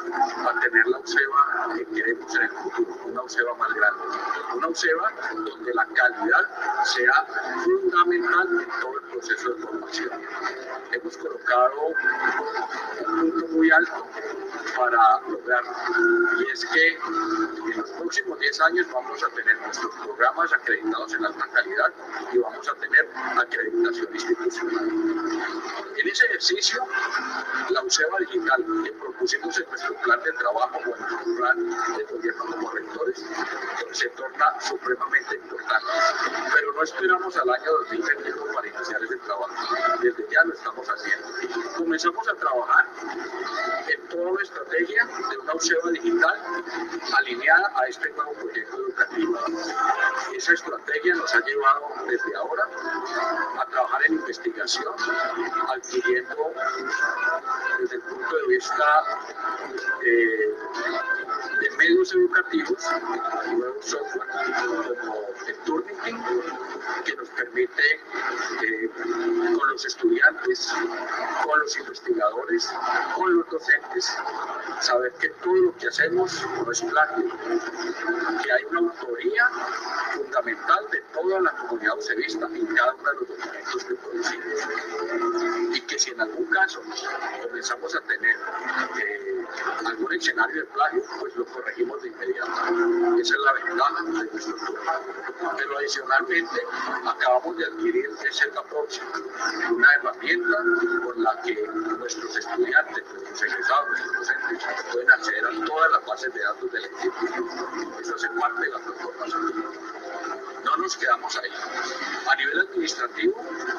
a 0.56 0.60
tener 0.60 0.88
la 0.88 1.00
UCEBA 1.00 1.75
que 1.75 1.86
queremos 1.96 2.36
en 2.36 2.41
el 2.44 2.50
futuro, 2.50 2.96
una 3.06 3.24
UCEBA 3.24 3.53
más 3.56 3.74
grande, 3.74 4.03
una 4.56 4.67
UCEBA 4.67 5.13
donde 5.46 5.74
la 5.74 5.86
calidad 5.86 6.84
sea 6.84 7.25
fundamental 7.63 8.48
en 8.62 8.82
todo 8.82 9.00
el 9.00 9.03
proceso 9.12 9.53
de 9.53 9.62
formación. 9.62 10.22
Hemos 10.91 11.17
colocado 11.17 11.88
un 11.88 13.32
punto 13.32 13.48
muy 13.48 13.72
alto 13.72 14.06
para 14.75 15.22
lograrlo 15.27 15.72
y 16.39 16.51
es 16.51 16.65
que 16.65 16.88
en 16.94 17.77
los 17.77 17.89
próximos 17.91 18.39
10 18.39 18.62
años 18.62 18.88
vamos 18.94 19.24
a 19.24 19.29
tener 19.29 19.60
nuestros 19.62 19.96
programas 19.96 20.53
acreditados 20.53 21.13
en 21.13 21.25
alta 21.25 21.48
calidad 21.53 21.94
y 22.32 22.38
vamos 22.38 22.67
a 22.70 22.75
tener 22.75 23.10
acreditación 23.38 24.08
institucional. 24.13 24.87
En 26.38 26.58
ese 26.58 26.77
UCEBA 27.88 28.20
Digital 28.20 28.65
que 28.84 28.91
propusimos 28.91 29.58
en 29.58 29.70
nuestro 29.70 29.96
plan 30.01 30.20
de 30.22 30.32
trabajo 30.34 30.77
o 30.77 30.96
en 30.96 31.01
nuestro 31.01 31.36
plan 31.38 31.70
de 31.98 32.03
gobierno 32.03 32.46
como 32.46 32.70
rectores, 32.72 33.24
se 33.94 34.10
torna 34.10 34.60
supremamente 34.60 35.36
importante. 35.36 35.88
Pero 36.53 36.74
no 36.74 36.84
esperamos 36.84 37.38
al 37.38 37.50
año 37.50 37.72
2021 37.89 38.53
para 38.53 38.67
iniciar 38.67 39.03
ese 39.03 39.15
trabajo. 39.17 39.53
Desde 40.01 40.27
ya 40.29 40.44
lo 40.44 40.53
estamos 40.53 40.86
haciendo. 40.86 41.27
Comenzamos 41.77 42.27
a 42.27 42.34
trabajar 42.36 42.86
en 43.88 44.08
toda 44.10 44.32
la 44.34 44.41
estrategia 44.44 45.06
de 45.06 45.38
una 45.38 45.53
UCEBA 45.56 45.91
digital 45.91 46.41
alineada 47.17 47.72
a 47.74 47.88
este 47.88 48.10
nuevo 48.12 48.34
proyecto 48.34 48.75
educativo. 48.75 49.39
Esa 50.36 50.53
estrategia 50.53 51.15
nos 51.15 51.34
ha 51.34 51.39
llevado 51.39 51.88
desde 52.06 52.36
ahora 52.36 52.63
a 53.62 53.65
trabajar 53.67 54.01
en 54.08 54.13
investigación, 54.13 54.94
adquiriendo 55.70 56.51
desde 57.79 57.96
el 57.96 58.01
punto 58.01 58.36
de 58.36 58.48
vista 58.48 59.03
eh, 60.03 60.55
de 61.62 61.69
medios 61.77 62.13
educativos 62.13 62.84
nuevos 63.51 63.86
software 63.86 64.27
como 65.01 65.13
el 65.48 65.57
Turnitin 65.65 66.17
que 67.05 67.15
nos 67.15 67.29
permite 67.29 67.84
eh, 68.63 68.89
con 69.57 69.69
los 69.72 69.86
estudiantes, 69.86 70.74
con 71.43 71.60
los 71.60 71.77
investigadores, 71.77 72.69
con 73.15 73.38
los 73.38 73.50
docentes, 73.50 74.17
saber 74.81 75.13
que 75.13 75.29
todo 75.43 75.55
lo 75.55 75.77
que 75.77 75.88
hacemos 75.88 76.46
no 76.65 76.72
es 76.72 76.81
plagio, 76.81 77.25
que 78.44 78.51
hay 78.51 78.63
una 78.72 78.79
autoría 78.79 79.50
fundamental 80.13 80.87
de 80.92 81.01
toda 81.13 81.42
la 81.42 81.51
comunidad 81.51 81.98
ocevista 81.98 82.48
en 82.53 82.66
cada 82.68 82.94
uno 82.96 83.09
de 83.09 83.16
los 83.16 83.27
documentos 83.29 83.83
que 83.83 83.96
producimos. 83.96 85.75
Y 85.75 85.81
que 85.81 86.00
si 86.00 86.11
en 86.11 86.22
algún 86.22 86.46
caso 86.48 86.81
comenzamos 87.68 87.96
a 87.96 88.01
tener 88.08 88.36
eh, 89.03 89.46
algún 89.86 90.14
escenario 90.14 90.62
de 90.62 90.68
plagio, 90.68 91.03
pues 91.20 91.36
lo 91.36 91.46
corregimos 91.46 92.01
de 92.01 92.08
inmediato. 92.10 92.51
Esa 93.20 93.34
es 93.34 93.40
la 93.40 93.53
ventaja 93.53 94.03
de 94.03 94.12
nuestro 94.12 94.56
turno. 94.56 94.92
Pero 95.58 95.77
adicionalmente, 95.77 96.62
acabamos 97.06 97.58
de 97.58 97.66
adquirir 97.66 98.06
el 98.06 98.58
Approach, 98.58 99.00
una 99.72 99.94
herramienta 99.96 100.58
con 101.03 101.24
la 101.24 101.42
que 101.42 101.68
nuestros 101.98 102.38
estudiantes, 102.38 103.03
nuestros 103.14 103.42
egresados, 103.42 103.90
nuestros 103.90 104.18
docentes 104.18 104.86
pueden 104.92 105.12
acceder 105.12 105.46
a 105.46 105.66
todas 105.66 105.92
las 105.92 106.06
bases 106.06 106.34
de 106.34 106.40
datos 106.42 106.72
del 106.72 106.84
instituto. 106.86 108.00
Eso 108.00 108.16
hace 108.16 108.30
parte 108.30 108.62
de 108.62 108.70
la 108.70 108.80
transformación 108.80 109.48
no 110.68 110.77
nos 110.77 110.98
quedamos 110.98 111.36
ahí. 111.38 111.50
A 112.30 112.36
nivel 112.36 112.60
administrativo, 112.60 113.36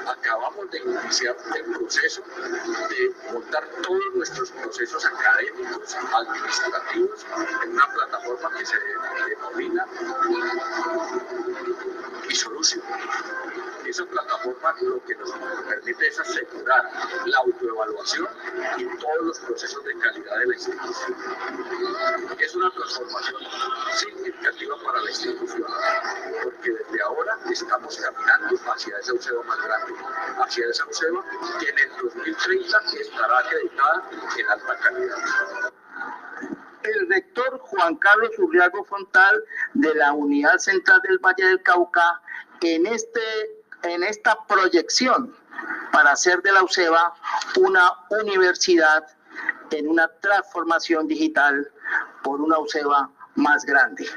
acabamos 0.06 0.70
de 0.70 0.78
iniciar 0.78 1.36
el 1.54 1.64
proceso 1.64 2.22
de 2.22 3.32
montar 3.32 3.68
todos 3.82 4.02
nuestros 4.14 4.50
procesos 4.52 5.04
académicos, 5.04 5.94
administrativos, 5.94 7.26
en 7.62 7.72
una 7.72 7.86
plataforma 7.92 8.50
que 8.56 8.64
se 8.66 8.76
denomina 9.28 9.86
Isolution. 12.28 12.82
Esa 13.86 14.04
plataforma 14.04 14.74
lo 14.82 15.02
que 15.04 15.14
nos 15.14 15.32
permite 15.66 16.08
es 16.08 16.20
asegurar 16.20 16.90
la 17.24 17.38
autoevaluación 17.38 18.28
y 18.76 18.84
todos 18.98 19.22
los 19.22 19.38
procesos 19.40 19.82
de 19.84 19.98
calidad 19.98 20.38
de 20.40 20.46
la 20.46 20.54
institución. 20.54 21.16
Es 22.38 22.54
una 22.54 22.70
transformación 22.70 23.42
significativa 23.94 24.76
para 24.84 25.00
la 25.00 25.08
institución, 25.10 25.66
porque 26.44 26.70
desde 26.70 27.02
ahora 27.02 27.38
estamos 27.50 27.96
caminando 27.96 28.58
hacia 28.78 28.96
esa 28.98 29.12
UCEBA 29.12 29.42
más 29.42 29.58
grande, 29.60 29.92
hacia 30.44 30.66
esa 30.66 30.86
UCEBA 30.86 31.24
que 31.58 31.68
en 31.68 31.78
el 31.78 31.96
2030 32.00 32.78
estará 33.00 33.38
acreditada 33.38 34.10
en 34.38 34.48
alta 34.48 34.78
calidad 34.78 35.72
el 36.84 37.08
rector 37.08 37.58
Juan 37.58 37.96
Carlos 37.96 38.30
Urriago 38.38 38.84
Fontal 38.84 39.44
de 39.74 39.94
la 39.96 40.12
Unidad 40.12 40.58
Central 40.58 41.02
del 41.02 41.18
Valle 41.18 41.44
del 41.44 41.62
Cauca 41.62 42.22
en, 42.60 42.86
este, 42.86 43.20
en 43.82 44.04
esta 44.04 44.38
proyección 44.46 45.36
para 45.92 46.12
hacer 46.12 46.40
de 46.42 46.52
la 46.52 46.62
UCEBA 46.62 47.14
una 47.56 47.92
universidad 48.22 49.04
en 49.72 49.88
una 49.88 50.08
transformación 50.20 51.08
digital 51.08 51.70
por 52.22 52.40
una 52.40 52.58
UCEBA 52.58 53.10
más 53.34 53.64
grande. 53.66 54.08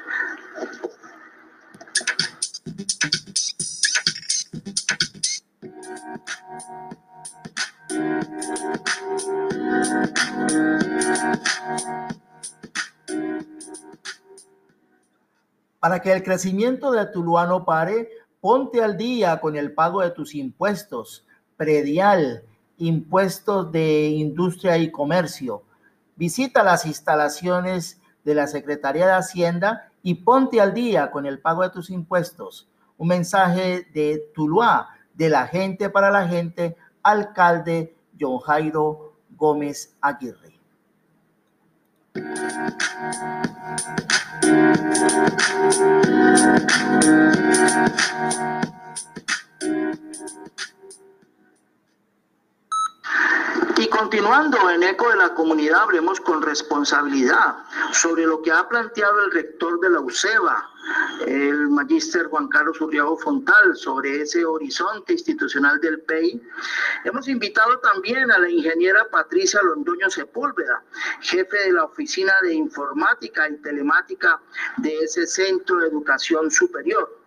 Para 15.80 16.00
que 16.00 16.12
el 16.14 16.22
crecimiento 16.22 16.92
de 16.92 17.08
Tuluá 17.08 17.48
no 17.48 17.66
pare, 17.66 18.08
ponte 18.40 18.84
al 18.84 18.98
día 18.98 19.42
con 19.42 19.56
el 19.56 19.74
pago 19.74 20.02
de 20.02 20.12
tus 20.12 20.36
impuestos, 20.36 21.26
predial, 21.58 22.44
impuestos 22.78 23.72
de 23.72 24.08
industria 24.10 24.78
y 24.78 24.92
comercio. 24.92 25.64
Visita 26.16 26.64
las 26.64 26.86
instalaciones 26.86 28.00
de 28.24 28.36
la 28.36 28.46
Secretaría 28.48 29.08
de 29.08 29.14
Hacienda 29.14 29.90
y 30.04 30.16
ponte 30.16 30.62
al 30.62 30.74
día 30.74 31.10
con 31.10 31.26
el 31.26 31.40
pago 31.40 31.64
de 31.64 31.72
tus 31.72 31.90
impuestos. 31.90 32.68
Un 32.98 33.08
mensaje 33.08 33.88
de 33.94 34.30
Tuluá, 34.36 34.90
de 35.14 35.30
la 35.30 35.48
gente 35.48 35.90
para 35.90 36.12
la 36.12 36.28
gente, 36.28 36.76
alcalde 37.04 37.96
John 38.20 38.40
Jairo 38.40 39.14
Gómez 39.36 39.96
Aguirre. 40.02 40.60
Y 53.82 53.88
continuando 53.88 54.70
en 54.70 54.84
eco 54.84 55.10
de 55.10 55.16
la 55.16 55.34
comunidad, 55.34 55.82
hablemos 55.82 56.22
con 56.22 56.40
responsabilidad 56.44 57.56
sobre 57.92 58.28
lo 58.28 58.40
que 58.44 58.52
ha 58.52 58.70
planteado 58.70 59.26
el 59.26 59.32
rector 59.32 59.80
de 59.80 59.90
la 59.90 60.00
UCEBA, 60.02 60.70
el 61.26 61.68
magíster 61.68 62.28
Juan 62.28 62.48
Carlos 62.48 62.80
Urriago 62.80 63.18
Fontal, 63.18 63.76
sobre 63.76 64.22
ese 64.22 64.46
horizonte 64.46 65.14
institucional 65.14 65.82
del 65.82 66.00
PEI. 66.02 66.40
Hemos 67.06 67.28
invitado 67.28 67.80
también 67.80 68.30
a 68.30 68.38
la 68.38 68.52
ingeniera 68.52 69.10
Patricia 69.10 69.60
Londoño 69.64 70.12
Sepúlveda, 70.12 70.84
jefe 71.22 71.58
de 71.66 71.74
la 71.74 71.86
Oficina 71.86 72.34
de 72.44 72.54
Informática 72.54 73.50
y 73.50 73.58
Telemática 73.64 74.40
de 74.78 74.96
ese 75.00 75.26
Centro 75.26 75.80
de 75.80 75.88
Educación 75.88 76.52
Superior. 76.52 77.21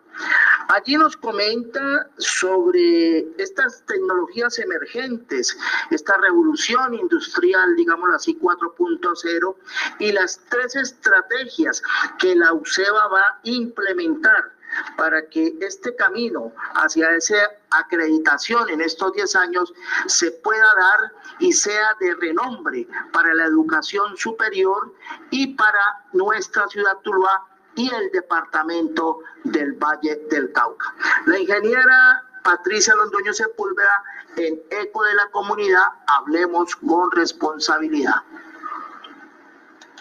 Allí 0.68 0.96
nos 0.96 1.16
comenta 1.16 2.08
sobre 2.18 3.26
estas 3.38 3.84
tecnologías 3.86 4.58
emergentes, 4.58 5.56
esta 5.90 6.16
revolución 6.16 6.94
industrial, 6.94 7.76
digámoslo 7.76 8.14
así, 8.14 8.38
4.0, 8.40 9.56
y 9.98 10.12
las 10.12 10.40
tres 10.48 10.76
estrategias 10.76 11.82
que 12.18 12.34
la 12.34 12.52
UCEBA 12.52 13.08
va 13.08 13.20
a 13.20 13.40
implementar 13.44 14.54
para 14.96 15.28
que 15.28 15.56
este 15.60 15.94
camino 15.96 16.52
hacia 16.74 17.10
esa 17.14 17.36
acreditación 17.70 18.68
en 18.70 18.80
estos 18.80 19.12
10 19.12 19.36
años 19.36 19.72
se 20.06 20.30
pueda 20.32 20.66
dar 20.76 21.12
y 21.38 21.52
sea 21.52 21.94
de 22.00 22.14
renombre 22.14 22.88
para 23.12 23.34
la 23.34 23.44
educación 23.44 24.16
superior 24.16 24.92
y 25.30 25.54
para 25.54 26.04
nuestra 26.12 26.66
ciudad 26.68 26.98
Tuluá 27.02 27.53
y 27.76 27.92
el 27.92 28.10
departamento 28.10 29.20
del 29.44 29.72
Valle 29.72 30.22
del 30.30 30.52
Cauca. 30.52 30.94
La 31.26 31.38
ingeniera 31.38 32.22
Patricia 32.42 32.94
Londoño 32.94 33.32
Sepúlveda 33.32 34.02
en 34.36 34.60
Eco 34.70 35.02
de 35.04 35.14
la 35.14 35.30
Comunidad, 35.30 35.84
hablemos 36.06 36.76
con 36.76 37.10
responsabilidad. 37.12 38.16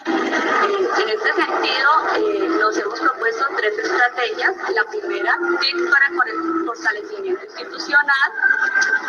En 0.06 1.08
este 1.08 1.32
sentido, 1.32 1.90
eh, 2.16 2.48
nos 2.60 2.76
hemos 2.76 3.00
propuesto 3.00 3.46
tres 3.56 3.78
estrategias. 3.78 4.54
La 4.74 4.84
primera, 4.84 5.38
TIC 5.60 5.90
para 5.90 6.10
fortalecimiento 6.66 7.44
institucional. 7.44 8.32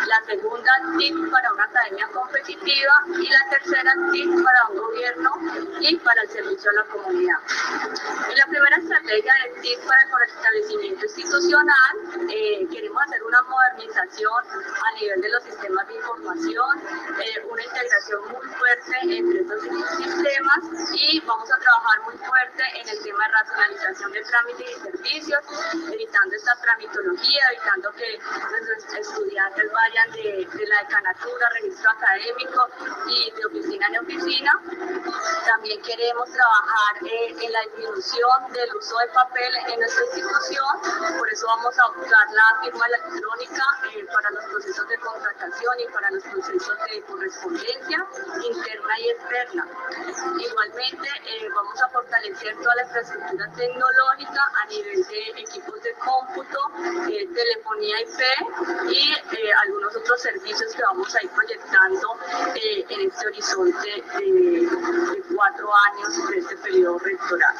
La 0.06 0.24
segunda, 0.26 0.72
TIC 0.98 1.30
para 1.30 1.52
una 1.52 1.64
academia 1.64 2.08
competitiva. 2.08 3.04
Y 3.20 3.28
la 3.28 3.48
tercera, 3.50 3.92
TIC 4.12 4.42
para 4.42 4.68
un 4.68 4.76
gobierno 4.78 5.30
y 5.80 5.96
para 5.96 6.22
el 6.22 6.28
servicio 6.30 6.70
a 6.70 6.74
la 6.74 6.84
comunidad. 6.84 7.38
En 8.30 8.36
la 8.38 8.46
primera 8.46 8.76
estrategia 8.76 9.32
de 9.44 9.60
TIC 9.60 9.80
para 9.86 10.02
el 10.02 10.10
fortalecimiento 10.10 11.04
institucional, 11.04 11.96
eh, 12.30 12.66
queremos 12.72 13.02
hacer 13.02 13.22
una 13.22 13.42
modernización 13.42 14.44
a 14.50 15.00
nivel 15.00 15.20
de 15.20 15.28
los 15.28 15.42
sistemas 15.42 15.86
de 15.88 15.94
información, 15.94 16.15
sistemas 21.06 21.14
y 21.14 21.20
vamos 21.20 21.50
a 21.50 21.55
trabajar 21.86 22.02
muy 22.04 22.18
fuerte 22.18 22.62
en 22.80 22.88
el 22.88 23.02
tema 23.02 23.24
de 23.26 23.32
racionalización 23.32 24.12
de 24.12 24.22
trámites 24.24 24.70
y 24.70 24.80
servicios, 24.80 25.40
evitando 25.92 26.34
esta 26.34 26.56
tramitología, 26.56 27.42
evitando 27.52 27.92
que 27.92 28.18
nuestros 28.18 28.94
estudiantes 28.94 29.72
vayan 29.72 30.10
de, 30.12 30.66
la 30.66 30.78
decanatura, 30.82 31.48
registro 31.54 31.90
académico 31.90 32.68
y 33.08 33.30
de 33.30 33.46
oficina 33.46 33.86
en 33.88 33.98
oficina. 33.98 34.52
También 35.46 35.80
queremos 35.82 36.30
trabajar 36.30 36.96
eh, 37.04 37.36
en 37.40 37.52
la 37.52 37.60
disminución 37.60 38.52
del 38.52 38.74
uso 38.74 38.98
de 38.98 39.06
papel 39.08 39.56
en 39.68 39.80
nuestra 39.80 40.04
institución, 40.04 41.18
por 41.18 41.30
eso 41.30 41.46
vamos 41.46 41.78
a 41.78 41.88
usar 41.90 42.26
la 42.32 42.60
firma 42.62 42.86
electrónica 42.86 43.64
eh, 43.94 44.06
para 44.12 44.30
los 44.30 44.44
procesos 44.46 44.88
de 44.88 44.98
contratación 44.98 45.80
y 45.80 45.92
para 45.92 46.10
los 46.10 46.22
procesos 46.24 46.78
de 46.90 47.02
correspondencia 47.02 48.06
interna 48.42 49.00
y 49.00 49.10
externa. 49.10 49.66
Igual 50.38 50.72
eh, 50.76 51.48
vamos 51.54 51.75
a 51.82 51.88
fortalecer 51.88 52.56
toda 52.56 52.74
la 52.76 52.82
infraestructura 52.82 53.50
tecnológica 53.54 54.42
a 54.62 54.66
nivel 54.66 55.04
de 55.06 55.40
equipos 55.42 55.82
de 55.82 55.92
cómputo, 55.94 56.58
eh, 57.10 57.28
telefonía 57.34 58.00
IP 58.00 58.90
y 58.90 59.12
eh, 59.12 59.52
algunos 59.62 59.94
otros 59.96 60.20
servicios 60.22 60.72
que 60.74 60.82
vamos 60.82 61.14
a 61.14 61.22
ir 61.22 61.30
proyectando 61.30 62.18
en 62.54 63.00
este 63.08 63.26
horizonte 63.26 64.04
de, 64.18 65.22
cuatro 65.34 65.68
años 65.92 66.30
de 66.30 66.38
este 66.38 66.56
periodo 66.56 66.98
rectoral. 66.98 67.54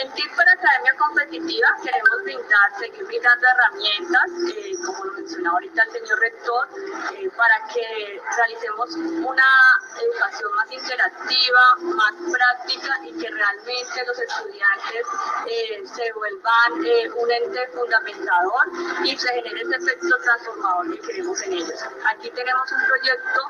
En 0.00 0.12
TIP 0.12 0.34
para 0.34 0.52
Academia 0.52 0.94
Competitiva 0.96 1.68
queremos 1.82 2.22
brindar, 2.24 2.78
seguir 2.78 3.04
brindando 3.04 3.46
herramientas, 3.46 4.86
como 4.86 5.04
lo 5.04 5.12
mencionaba 5.12 5.54
ahorita 5.56 5.82
el 5.82 5.90
señor 5.92 6.18
rector, 6.20 6.68
para 7.36 7.68
que 7.74 8.22
realicemos 8.36 8.90
una 8.96 9.48
educación 10.00 10.54
más 10.54 10.72
interactiva, 10.72 11.76
más 11.82 12.14
práctica 12.32 12.85
y 13.04 13.12
que 13.18 13.28
realmente 13.28 14.04
los 14.06 14.18
estudiantes 14.18 15.06
eh, 15.46 15.82
se 15.94 16.12
vuelvan 16.12 16.84
eh, 16.84 17.10
un 17.10 17.30
ente 17.30 17.66
fundamentador 17.68 18.66
y 19.04 19.16
se 19.16 19.28
genere 19.28 19.62
ese 19.62 19.76
efecto 19.76 20.16
transformador 20.22 20.92
que 20.92 21.00
queremos 21.00 21.40
en 21.42 21.52
ellos. 21.54 21.84
Aquí 22.10 22.30
tenemos 22.30 22.72
un 22.72 22.86
proyecto 22.86 23.40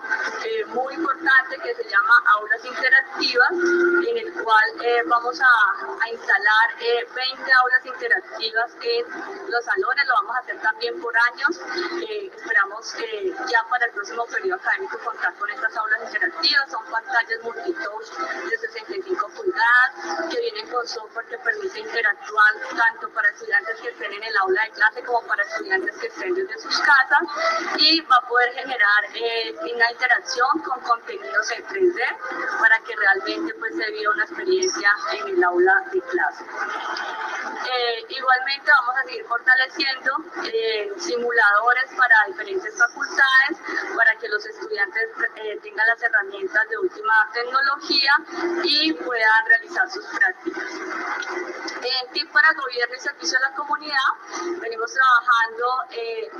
eh, 0.44 0.64
muy 0.66 0.94
importante 0.94 1.58
que 1.58 1.74
se 1.74 1.84
llama 1.84 2.22
Aulas 2.34 2.64
Interactivas, 2.64 3.50
en 3.52 4.16
el 4.18 4.32
cual 4.42 5.06
vamos 5.06 5.40
a, 5.40 6.08
instalar 6.10 6.68
20 6.78 7.52
aulas 7.52 7.86
interactivas 7.86 8.72
en 8.80 9.04
los 9.50 9.64
salones, 9.64 10.06
lo 10.06 10.14
vamos 10.14 10.36
a 10.36 10.38
hacer 10.40 10.60
también 10.60 11.00
por 11.00 11.12
años. 11.16 11.60
esperamos 12.36 12.94
ya 13.50 13.64
para 13.68 13.86
el 13.86 13.92
próximo 13.92 14.24
periodo 14.26 14.60
académico 14.60 14.98
contar 15.04 15.34
con 15.34 15.50
estas 15.50 15.76
aulas 15.76 16.00
interactivas, 16.02 16.70
son 16.70 16.84
pantallas 16.90 17.42
multitouch 17.42 18.06
de 18.50 18.58
65 18.58 19.15
pulgadas, 19.24 20.28
que 20.30 20.40
vienen 20.40 20.68
con 20.68 20.86
software 20.86 21.26
que 21.26 21.38
permite 21.38 21.80
interactuar 21.80 22.52
tanto 22.76 23.08
para 23.10 23.28
estudiantes 23.30 23.80
que 23.80 23.88
estén 23.88 24.12
en 24.12 24.22
el 24.22 24.36
aula 24.36 24.62
de 24.64 24.70
clase 24.70 25.02
como 25.02 25.26
para 25.26 25.42
estudiantes 25.42 25.96
que 25.96 26.06
estén 26.06 26.34
desde 26.34 26.58
sus 26.58 26.78
casas 26.80 27.20
y 27.78 28.00
va 28.02 28.16
a 28.16 28.28
poder 28.28 28.52
generar 28.54 29.04
eh, 29.14 29.54
una 29.74 29.90
interacción 29.90 30.58
con 30.64 30.80
contenidos 30.80 31.50
en 31.52 31.66
3D 31.66 32.00
para 32.60 32.78
que 32.80 32.96
realmente 32.96 33.54
pues, 33.54 33.76
se 33.76 33.90
viva 33.90 34.12
una 34.12 34.24
experiencia 34.24 34.90
en 35.12 35.28
el 35.28 35.44
aula 35.44 35.84
de 35.92 36.00
clase. 36.00 36.44
Eh, 36.44 38.06
igualmente 38.08 38.70
vamos 38.70 38.96
a 38.96 39.02
seguir 39.04 39.24
fortaleciendo 39.26 40.12
eh, 40.44 40.92
simuladores 40.98 41.90
para 41.96 42.16
diferentes 42.28 42.76
facultades 42.78 43.58
para 43.96 44.16
que 44.16 44.28
los 44.28 44.44
estudiantes 44.46 45.08
tengan 45.62 45.86
las 45.86 46.02
herramientas 46.02 46.68
de 46.68 46.78
última 46.78 47.30
tecnología 47.32 48.12
y 48.64 48.92
puedan 49.06 49.46
realizar 49.46 49.88
sus 49.90 50.04
prácticas. 50.04 51.65
En 51.82 52.12
TIP 52.12 52.32
para 52.32 52.52
Gobierno 52.54 52.94
y 52.96 53.00
Servicio 53.00 53.38
a 53.38 53.50
la 53.50 53.54
Comunidad 53.54 53.96
venimos 54.60 54.92
trabajando, 54.92 55.66
eh, 55.90 56.30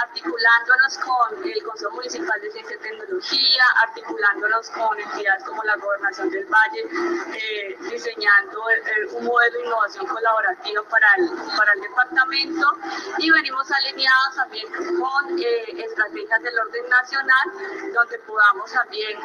articulándonos 0.00 0.98
con 0.98 1.44
el 1.44 1.62
Consejo 1.64 1.90
Municipal 1.92 2.40
de 2.40 2.50
Ciencia 2.50 2.76
y 2.76 2.78
Tecnología, 2.80 3.64
articulándonos 3.82 4.70
con 4.70 4.98
entidades 4.98 5.44
como 5.44 5.62
la 5.64 5.76
Gobernación 5.76 6.30
del 6.30 6.46
Valle, 6.46 6.88
eh, 7.34 7.76
diseñando 7.90 8.70
eh, 8.70 9.06
un 9.12 9.24
modelo 9.24 9.58
de 9.58 9.66
innovación 9.66 10.06
colaborativa 10.06 10.82
para 10.84 11.14
el, 11.16 11.30
para 11.56 11.72
el 11.72 11.80
departamento. 11.80 12.66
Y 13.18 13.30
venimos 13.30 13.70
alineados 13.70 14.36
también 14.36 14.66
con 14.72 15.38
estrategias 15.38 16.42
del 16.42 16.58
orden 16.58 16.88
nacional, 16.88 17.92
donde 17.92 18.18
podamos 18.20 18.72
también 18.72 19.18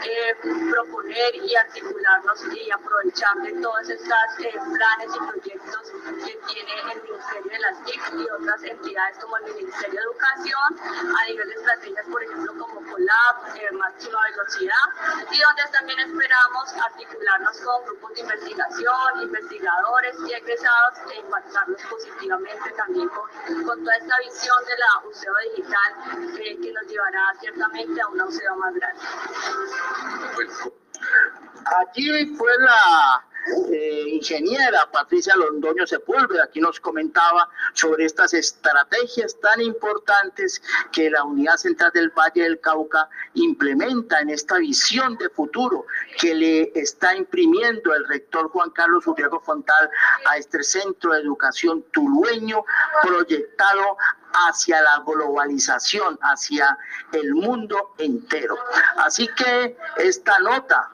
proponer 0.69 1.35
y 1.35 1.55
articularnos 1.55 2.43
y 2.53 2.71
aprovechar 2.71 3.35
de 3.37 3.53
todos 3.61 3.89
estos 3.89 4.11
eh, 4.39 4.51
planes 4.51 5.09
y 5.15 5.19
proyectos 5.31 5.60
que 5.61 6.39
tiene 6.53 6.71
el 6.91 7.01
Ministerio 7.03 7.51
de 7.51 7.59
las 7.59 7.83
TIC 7.85 8.01
y 8.13 8.29
otras 8.29 8.63
entidades 8.63 9.17
como 9.19 9.37
el 9.37 9.43
Ministerio 9.53 9.99
de 9.99 10.05
Educación 10.05 10.79
a 11.17 11.25
nivel 11.25 11.47
de 11.47 11.55
estrategias, 11.55 12.05
por 12.07 12.23
ejemplo, 12.23 12.53
como 12.57 12.91
COLAB, 12.91 13.55
eh, 13.55 13.71
máxima 13.73 14.19
velocidad, 14.31 14.85
y 15.31 15.39
donde 15.39 15.63
también 15.71 15.99
esperamos 15.99 16.73
articularnos 16.73 17.57
con 17.61 17.85
grupos 17.85 18.13
de 18.13 18.21
investigación, 18.21 19.21
investigadores 19.21 20.15
y 20.27 20.33
egresados 20.33 20.93
e 21.11 21.19
impactarlos 21.19 21.81
positivamente 21.83 22.71
también 22.71 23.09
con, 23.09 23.29
toda 23.83 23.95
esta 23.97 24.17
visión 24.19 24.57
de 24.65 24.77
la 24.77 25.07
UCEO 25.09 25.33
digital 25.55 25.93
que 26.61 26.73
nos 26.73 26.87
llevará 26.87 27.33
ciertamente 27.39 28.01
a 28.01 28.07
una 28.07 28.25
UCEO 28.25 28.55
más 28.57 28.73
grande. 28.73 29.01
Aquí 31.65 32.35
fue 32.35 32.51
la 32.59 33.25
eh, 33.71 34.05
ingeniera 34.09 34.89
Patricia 34.91 35.35
Londoño 35.35 35.87
Sepúlveda. 35.87 36.45
Aquí 36.45 36.59
nos 36.59 36.79
comentaba 36.79 37.49
sobre 37.73 38.05
estas 38.05 38.33
estrategias 38.33 39.37
tan 39.39 39.61
importantes 39.61 40.61
que 40.91 41.09
la 41.09 41.23
Unidad 41.23 41.57
Central 41.57 41.91
del 41.93 42.09
Valle 42.09 42.43
del 42.43 42.59
Cauca 42.59 43.09
implementa 43.33 44.19
en 44.19 44.29
esta 44.29 44.57
visión 44.57 45.17
de 45.17 45.29
futuro 45.29 45.85
que 46.19 46.35
le 46.35 46.71
está 46.75 47.15
imprimiendo 47.15 47.93
el 47.93 48.07
rector 48.07 48.49
Juan 48.49 48.69
Carlos 48.71 49.07
Uriago 49.07 49.39
Fontal 49.39 49.89
a 50.25 50.37
este 50.37 50.63
centro 50.63 51.13
de 51.13 51.21
educación 51.21 51.83
tulueño 51.91 52.63
proyectado 53.01 53.97
hacia 54.33 54.81
la 54.81 55.03
globalización, 55.05 56.17
hacia 56.21 56.77
el 57.11 57.33
mundo 57.33 57.93
entero. 57.97 58.57
Así 58.97 59.27
que 59.35 59.77
esta 59.97 60.37
nota 60.39 60.91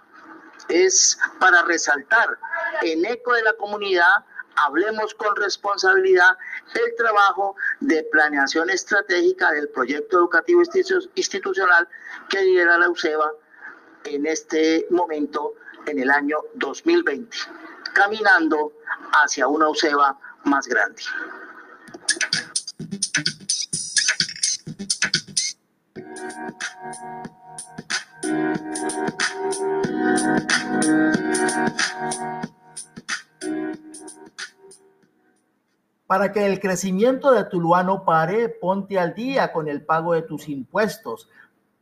es 0.69 1.17
para 1.39 1.63
resaltar 1.63 2.38
en 2.82 3.06
eco 3.06 3.34
de 3.34 3.43
la 3.43 3.53
comunidad 3.53 4.25
hablemos 4.58 5.13
con 5.13 5.36
responsabilidad 5.36 6.38
el 6.73 6.95
trabajo 6.95 7.56
de 7.80 8.03
planeación 8.12 8.69
estratégica 8.69 9.51
del 9.51 9.69
proyecto 9.69 10.17
educativo 10.17 10.62
institucional 11.15 11.88
que 12.30 12.41
lidera 12.41 12.77
la 12.77 12.89
UCEBA 12.89 13.32
en 14.06 14.25
este 14.25 14.88
momento, 14.89 15.53
en 15.86 15.99
el 15.99 16.10
año 16.10 16.38
2020, 16.56 17.38
caminando 17.93 18.73
hacia 19.23 19.47
una 19.47 19.69
UCEBA 19.69 20.17
más 20.45 20.67
grande. 20.67 21.03
Para 36.07 36.31
que 36.31 36.45
el 36.45 36.61
crecimiento 36.61 37.31
de 37.31 37.43
Tuluá 37.43 37.83
no 37.83 38.05
pare, 38.05 38.47
ponte 38.47 38.97
al 38.97 39.13
día 39.13 39.51
con 39.51 39.67
el 39.67 39.83
pago 39.83 40.13
de 40.13 40.21
tus 40.21 40.47
impuestos, 40.47 41.29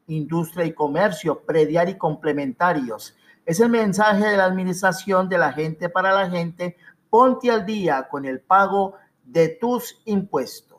industria 0.07 0.65
y 0.65 0.73
comercio, 0.73 1.41
prediar 1.41 1.89
y 1.89 1.97
complementarios. 1.97 3.15
Es 3.45 3.59
el 3.59 3.69
mensaje 3.69 4.25
de 4.25 4.37
la 4.37 4.45
administración 4.45 5.29
de 5.29 5.37
la 5.37 5.53
gente 5.53 5.89
para 5.89 6.11
la 6.11 6.29
gente. 6.29 6.75
Ponte 7.09 7.51
al 7.51 7.67
día 7.67 8.07
con 8.09 8.25
el 8.25 8.41
pago 8.41 8.95
de 9.23 9.49
tus 9.49 10.01
impuestos. 10.05 10.74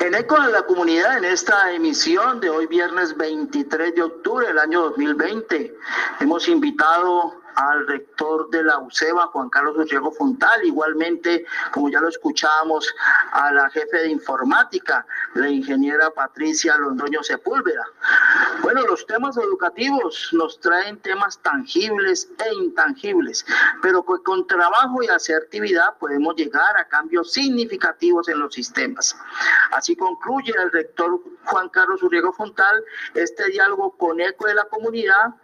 En 0.00 0.14
eco 0.14 0.40
de 0.40 0.52
la 0.52 0.62
comunidad, 0.66 1.18
en 1.18 1.24
esta 1.24 1.72
emisión 1.72 2.40
de 2.40 2.50
hoy 2.50 2.66
viernes 2.66 3.16
23 3.16 3.94
de 3.94 4.02
octubre 4.02 4.46
del 4.46 4.58
año 4.58 4.82
2020, 4.82 5.74
hemos 6.20 6.48
invitado 6.48 7.41
al 7.56 7.86
rector 7.86 8.48
de 8.50 8.62
la 8.62 8.78
UCEBA, 8.78 9.26
Juan 9.28 9.48
Carlos 9.50 9.76
Urriego 9.76 10.10
Fontal, 10.12 10.64
igualmente, 10.64 11.44
como 11.72 11.90
ya 11.90 12.00
lo 12.00 12.08
escuchábamos, 12.08 12.94
a 13.32 13.52
la 13.52 13.70
jefe 13.70 13.98
de 13.98 14.08
informática, 14.10 15.06
la 15.34 15.48
ingeniera 15.48 16.10
Patricia 16.10 16.76
Londoño 16.78 17.22
Sepúlveda. 17.22 17.84
Bueno, 18.62 18.82
los 18.86 19.06
temas 19.06 19.36
educativos 19.36 20.30
nos 20.32 20.60
traen 20.60 20.98
temas 21.00 21.38
tangibles 21.38 22.28
e 22.44 22.54
intangibles, 22.54 23.44
pero 23.82 24.04
con 24.04 24.46
trabajo 24.46 25.02
y 25.02 25.08
asertividad 25.08 25.96
podemos 25.98 26.34
llegar 26.36 26.76
a 26.76 26.86
cambios 26.86 27.32
significativos 27.32 28.28
en 28.28 28.38
los 28.38 28.54
sistemas. 28.54 29.16
Así 29.72 29.96
concluye 29.96 30.52
el 30.56 30.70
rector 30.70 31.20
Juan 31.44 31.68
Carlos 31.70 32.02
Urriego 32.02 32.32
Fontal 32.32 32.84
este 33.14 33.48
diálogo 33.50 33.96
con 33.96 34.20
eco 34.20 34.46
de 34.46 34.54
la 34.54 34.64
comunidad 34.64 35.34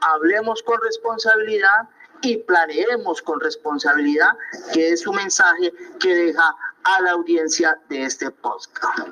hablemos 0.00 0.62
con 0.62 0.80
responsabilidad 0.82 1.88
y 2.22 2.36
planeemos 2.38 3.22
con 3.22 3.40
responsabilidad, 3.40 4.30
que 4.72 4.90
es 4.92 5.06
un 5.06 5.16
mensaje 5.16 5.72
que 5.98 6.14
deja 6.14 6.54
a 6.84 7.00
la 7.02 7.12
audiencia 7.12 7.78
de 7.88 8.04
este 8.04 8.30
podcast. 8.30 9.08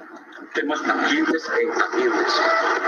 Temas 0.54 0.82
tangibles 0.82 1.48
e 1.58 1.62
intangibles, 1.62 2.40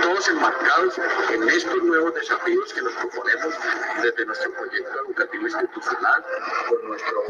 todos 0.03 0.29
enmarcados 0.29 0.95
en 1.33 1.49
estos 1.49 1.83
nuevos 1.83 2.15
desafíos 2.15 2.73
que 2.73 2.83
nos 2.83 2.93
proponemos 2.95 3.55
desde 4.03 4.25
nuestro 4.25 4.53
proyecto 4.55 5.05
educativo 5.07 5.47
institucional, 5.47 6.25
con 6.69 6.89
nuestro 6.89 7.25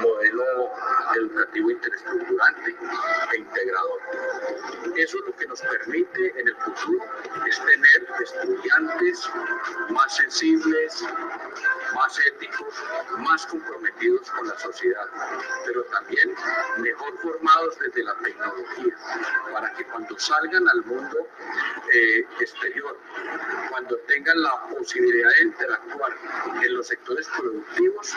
modelo 0.00 0.70
educativo 1.16 1.70
interestrutturante 1.70 2.76
e 3.32 3.36
integrador. 3.36 3.99
Eso 5.10 5.18
es 5.18 5.26
lo 5.26 5.36
que 5.38 5.46
nos 5.48 5.60
permite 5.60 6.40
en 6.40 6.46
el 6.46 6.54
futuro 6.54 7.04
es 7.44 7.58
tener 7.58 8.08
estudiantes 8.22 9.28
más 9.90 10.14
sensibles, 10.14 11.04
más 11.92 12.16
éticos, 12.26 12.72
más 13.18 13.44
comprometidos 13.46 14.30
con 14.30 14.46
la 14.46 14.56
sociedad, 14.56 15.08
pero 15.66 15.82
también 15.86 16.32
mejor 16.78 17.18
formados 17.18 17.76
desde 17.80 18.04
la 18.04 18.14
tecnología, 18.18 18.96
para 19.52 19.72
que 19.74 19.84
cuando 19.86 20.16
salgan 20.16 20.68
al 20.68 20.84
mundo 20.84 21.26
eh, 21.92 22.24
exterior, 22.38 22.96
cuando 23.68 23.96
tengan 24.06 24.40
la 24.40 24.68
posibilidad 24.68 25.28
de 25.28 25.42
interactuar 25.42 26.12
en 26.62 26.72
los 26.72 26.86
sectores 26.86 27.28
productivos, 27.36 28.14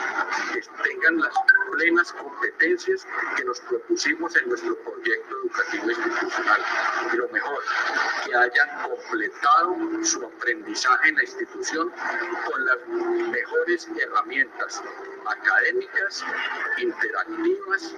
tengan 0.84 1.18
las 1.18 1.34
plenas 1.72 2.12
competencias 2.12 3.06
que 3.36 3.44
nos 3.44 3.60
propusimos 3.60 4.36
en 4.36 4.48
nuestro 4.48 4.76
proyecto 4.76 5.36
educativo 5.42 5.90
institucional. 5.90 6.60
Y 7.12 7.16
lo 7.16 7.28
mejor, 7.28 7.58
que 8.24 8.34
hayan 8.34 8.82
completado 8.82 9.76
su 10.04 10.24
aprendizaje 10.24 11.08
en 11.08 11.16
la 11.16 11.22
institución 11.22 11.92
con 12.46 12.64
las 12.66 12.88
mejores 13.30 13.88
herramientas 13.98 14.82
académicas, 15.26 16.24
interactivas, 16.78 17.94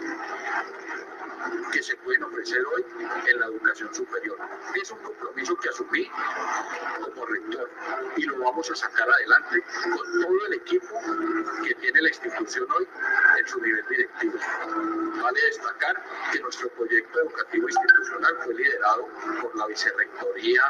que 1.73 1.83
se 1.83 1.97
pueden 1.97 2.25
ofrecer 2.25 2.63
hoy 2.75 2.85
en 3.27 3.41
la 3.41 3.47
educación 3.47 3.95
superior. 3.95 4.39
Es 4.75 4.91
un 4.91 4.99
compromiso 4.99 5.57
que 5.57 5.69
asumí 5.69 6.11
como 7.03 7.27
rector 7.27 7.71
y 8.17 8.23
lo 8.25 8.39
vamos 8.41 8.71
a 8.71 8.77
sacar 8.77 9.09
adelante 9.09 9.63
con 9.83 10.23
todo 10.23 10.47
el 10.47 10.55
equipo 10.55 11.01
que 11.63 11.75
tiene 11.75 12.03
la 12.03 12.09
institución 12.09 12.67
hoy 12.79 12.89
en 13.39 13.47
su 13.47 13.61
directivo. 13.89 14.96
Destacar 15.37 16.03
que 16.33 16.41
nuestro 16.41 16.69
proyecto 16.71 17.21
educativo 17.21 17.69
institucional 17.69 18.37
fue 18.43 18.55
liderado 18.55 19.09
por 19.43 19.57
la 19.57 19.67
Vicerrectoría 19.67 20.63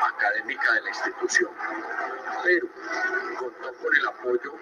Académica 0.00 0.72
de 0.74 0.80
la 0.82 0.88
institución, 0.90 1.50
pero 2.44 2.68
contó 3.38 3.72
con 3.72 3.96
el 3.96 4.06
apoyo 4.06 4.52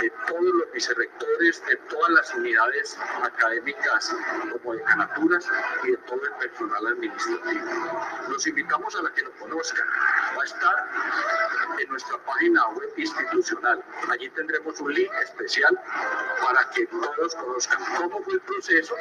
de 0.00 0.10
todos 0.26 0.42
los 0.42 0.72
vicerrectores, 0.72 1.64
de 1.66 1.76
todas 1.88 2.10
las 2.10 2.34
unidades 2.34 2.98
académicas 3.22 4.14
como 4.52 4.74
de 4.74 4.82
y 5.84 5.90
de 5.90 5.96
todo 5.98 6.22
el 6.22 6.32
personal 6.32 6.86
administrativo. 6.86 7.64
Los 8.28 8.46
invitamos 8.46 8.94
a 8.94 9.02
la 9.02 9.12
que 9.12 9.22
nos 9.22 9.34
conozcan. 9.34 9.86
Va 10.36 10.42
a 10.42 10.44
estar 10.44 10.88
en 11.80 11.88
nuestra 11.88 12.18
página 12.18 12.68
web 12.68 12.92
institucional. 12.96 13.84
Allí 14.10 14.28
tendremos 14.30 14.80
un 14.80 14.92
link 14.92 15.10
especial 15.22 15.78
para 16.42 16.68
que 16.70 16.86
todos 16.86 17.34
conozcan 17.34 17.78
cómo 17.96 18.22
fue 18.22 18.34
el 18.34 18.40
proceso, 18.40 18.96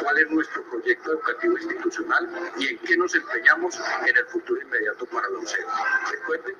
cuál 0.00 0.18
es 0.18 0.30
nuestro 0.30 0.62
proyecto 0.70 1.12
educativo 1.12 1.58
institucional 1.58 2.28
y 2.58 2.68
en 2.68 2.78
qué 2.78 2.96
nos 2.96 3.14
empeñamos 3.14 3.78
en 4.06 4.16
el 4.16 4.26
futuro 4.26 4.60
inmediato 4.60 5.06
para 5.06 5.28
la 5.28 5.38
UCEBA. 5.38 6.00
Recuerden, 6.10 6.56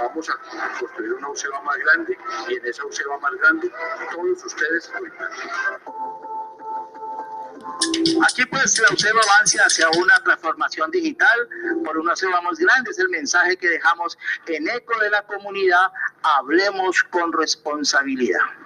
vamos 0.00 0.30
a 0.30 0.78
construir 0.78 1.12
una 1.14 1.28
UCEBA 1.30 1.60
más 1.62 1.76
grande 1.78 2.18
y 2.48 2.54
en 2.54 2.66
esa 2.66 2.84
UCEBA 2.84 3.18
más 3.18 3.32
grande 3.34 3.70
todos 4.12 4.44
ustedes 4.44 4.88
cuentan. 4.88 5.30
Aquí 8.24 8.46
pues 8.46 8.78
la 8.78 8.94
UCEBA 8.94 9.20
avanza 9.20 9.62
hacia 9.64 9.88
una 9.90 10.22
transformación 10.22 10.90
digital 10.90 11.48
por 11.84 11.98
una 11.98 12.12
UCEBA 12.12 12.40
más 12.40 12.58
grande, 12.58 12.90
es 12.90 12.98
el 12.98 13.08
mensaje 13.08 13.56
que 13.56 13.68
dejamos 13.68 14.18
en 14.46 14.68
eco 14.68 14.98
de 15.00 15.10
la 15.10 15.22
comunidad, 15.22 15.90
hablemos 16.22 17.02
con 17.04 17.32
responsabilidad. 17.32 18.65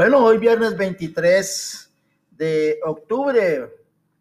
Bueno, 0.00 0.24
hoy 0.24 0.38
viernes 0.38 0.78
23 0.78 1.92
de 2.30 2.80
octubre, 2.86 3.70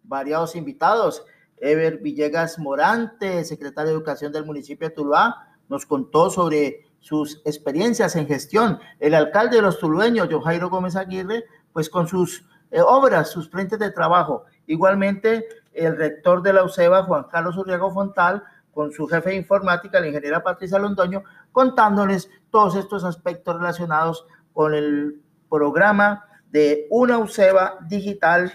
variados 0.04 0.58
invitados. 0.58 1.24
Ever 1.56 2.00
Villegas 2.00 2.60
Morante, 2.60 3.46
secretario 3.46 3.92
de 3.92 3.96
Educación 3.96 4.34
del 4.34 4.46
municipio 4.46 4.90
de 4.90 4.94
Tuluá, 4.94 5.56
nos 5.70 5.86
contó 5.86 6.30
sobre 6.30 6.86
sus 7.00 7.42
experiencias 7.46 8.18
en 8.18 8.28
gestión. 8.28 8.78
El 9.00 9.14
alcalde 9.16 9.56
de 9.56 9.62
los 9.62 9.80
tulueños, 9.80 10.28
John 10.30 10.42
Jairo 10.42 10.70
Gómez 10.70 10.98
Aguirre, 10.98 11.46
pues 11.72 11.90
con 11.90 12.10
sus 12.10 12.44
eh, 12.72 12.82
obras, 12.82 13.32
sus 13.32 13.50
frentes 13.50 13.80
de 13.80 13.92
trabajo. 13.92 14.44
Igualmente, 14.68 15.48
el 15.72 15.96
rector 15.96 16.44
de 16.44 16.52
la 16.52 16.66
UCEBA, 16.66 17.04
Juan 17.04 17.24
Carlos 17.32 17.56
Urriago 17.56 17.90
Fontal, 17.94 18.44
con 18.74 18.92
su 18.92 19.08
jefe 19.08 19.30
de 19.30 19.38
informática, 19.38 20.02
la 20.02 20.08
ingeniera 20.08 20.44
Patricia 20.44 20.78
Londoño, 20.78 21.24
contándoles 21.54 22.30
todos 22.52 22.76
estos 22.76 23.06
aspectos 23.06 23.56
relacionados 23.56 24.26
con 24.52 24.74
el 24.74 25.22
programa 25.50 26.26
de 26.52 26.88
una 26.90 27.18
UCEBA 27.18 27.80
digital 27.88 28.54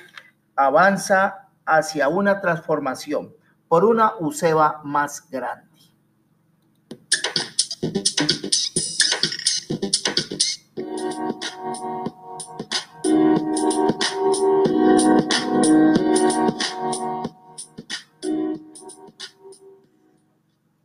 avanza 0.57 1.49
hacia 1.67 2.09
una 2.09 2.41
transformación 2.41 3.35
por 3.69 3.85
una 3.85 4.15
UCEBA 4.19 4.81
más 4.85 5.29
grande. 5.31 5.75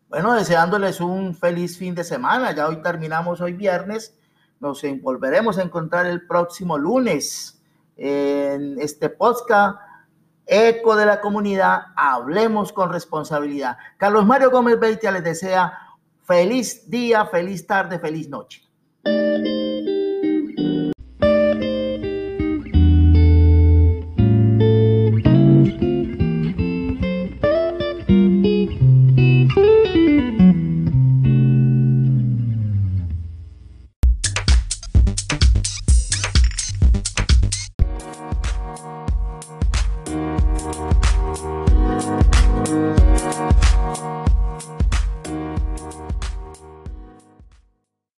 Bueno, 0.10 0.34
deseándoles 0.34 1.00
un 1.00 1.34
feliz 1.34 1.78
fin 1.78 1.96
de 1.96 2.04
semana. 2.04 2.52
Ya 2.52 2.68
hoy 2.68 2.82
terminamos 2.82 3.40
hoy 3.40 3.54
viernes. 3.54 4.19
Nos 4.60 4.84
volveremos 5.02 5.58
a 5.58 5.64
encontrar 5.64 6.06
el 6.06 6.28
próximo 6.28 6.78
lunes 6.78 7.62
en 7.96 8.78
este 8.80 9.10
podcast 9.10 9.78
Eco 10.46 10.98
de 10.98 11.06
la 11.06 11.22
Comunidad. 11.22 11.84
Hablemos 11.96 12.74
con 12.74 12.92
responsabilidad. 12.92 13.78
Carlos 13.98 14.26
Mario 14.26 14.52
Gómez 14.52 14.78
Beitia 14.78 15.12
les 15.12 15.24
desea 15.24 15.80
feliz 16.24 16.90
día, 16.90 17.26
feliz 17.28 17.66
tarde, 17.66 18.00
feliz 18.00 18.28
noche. 18.28 18.69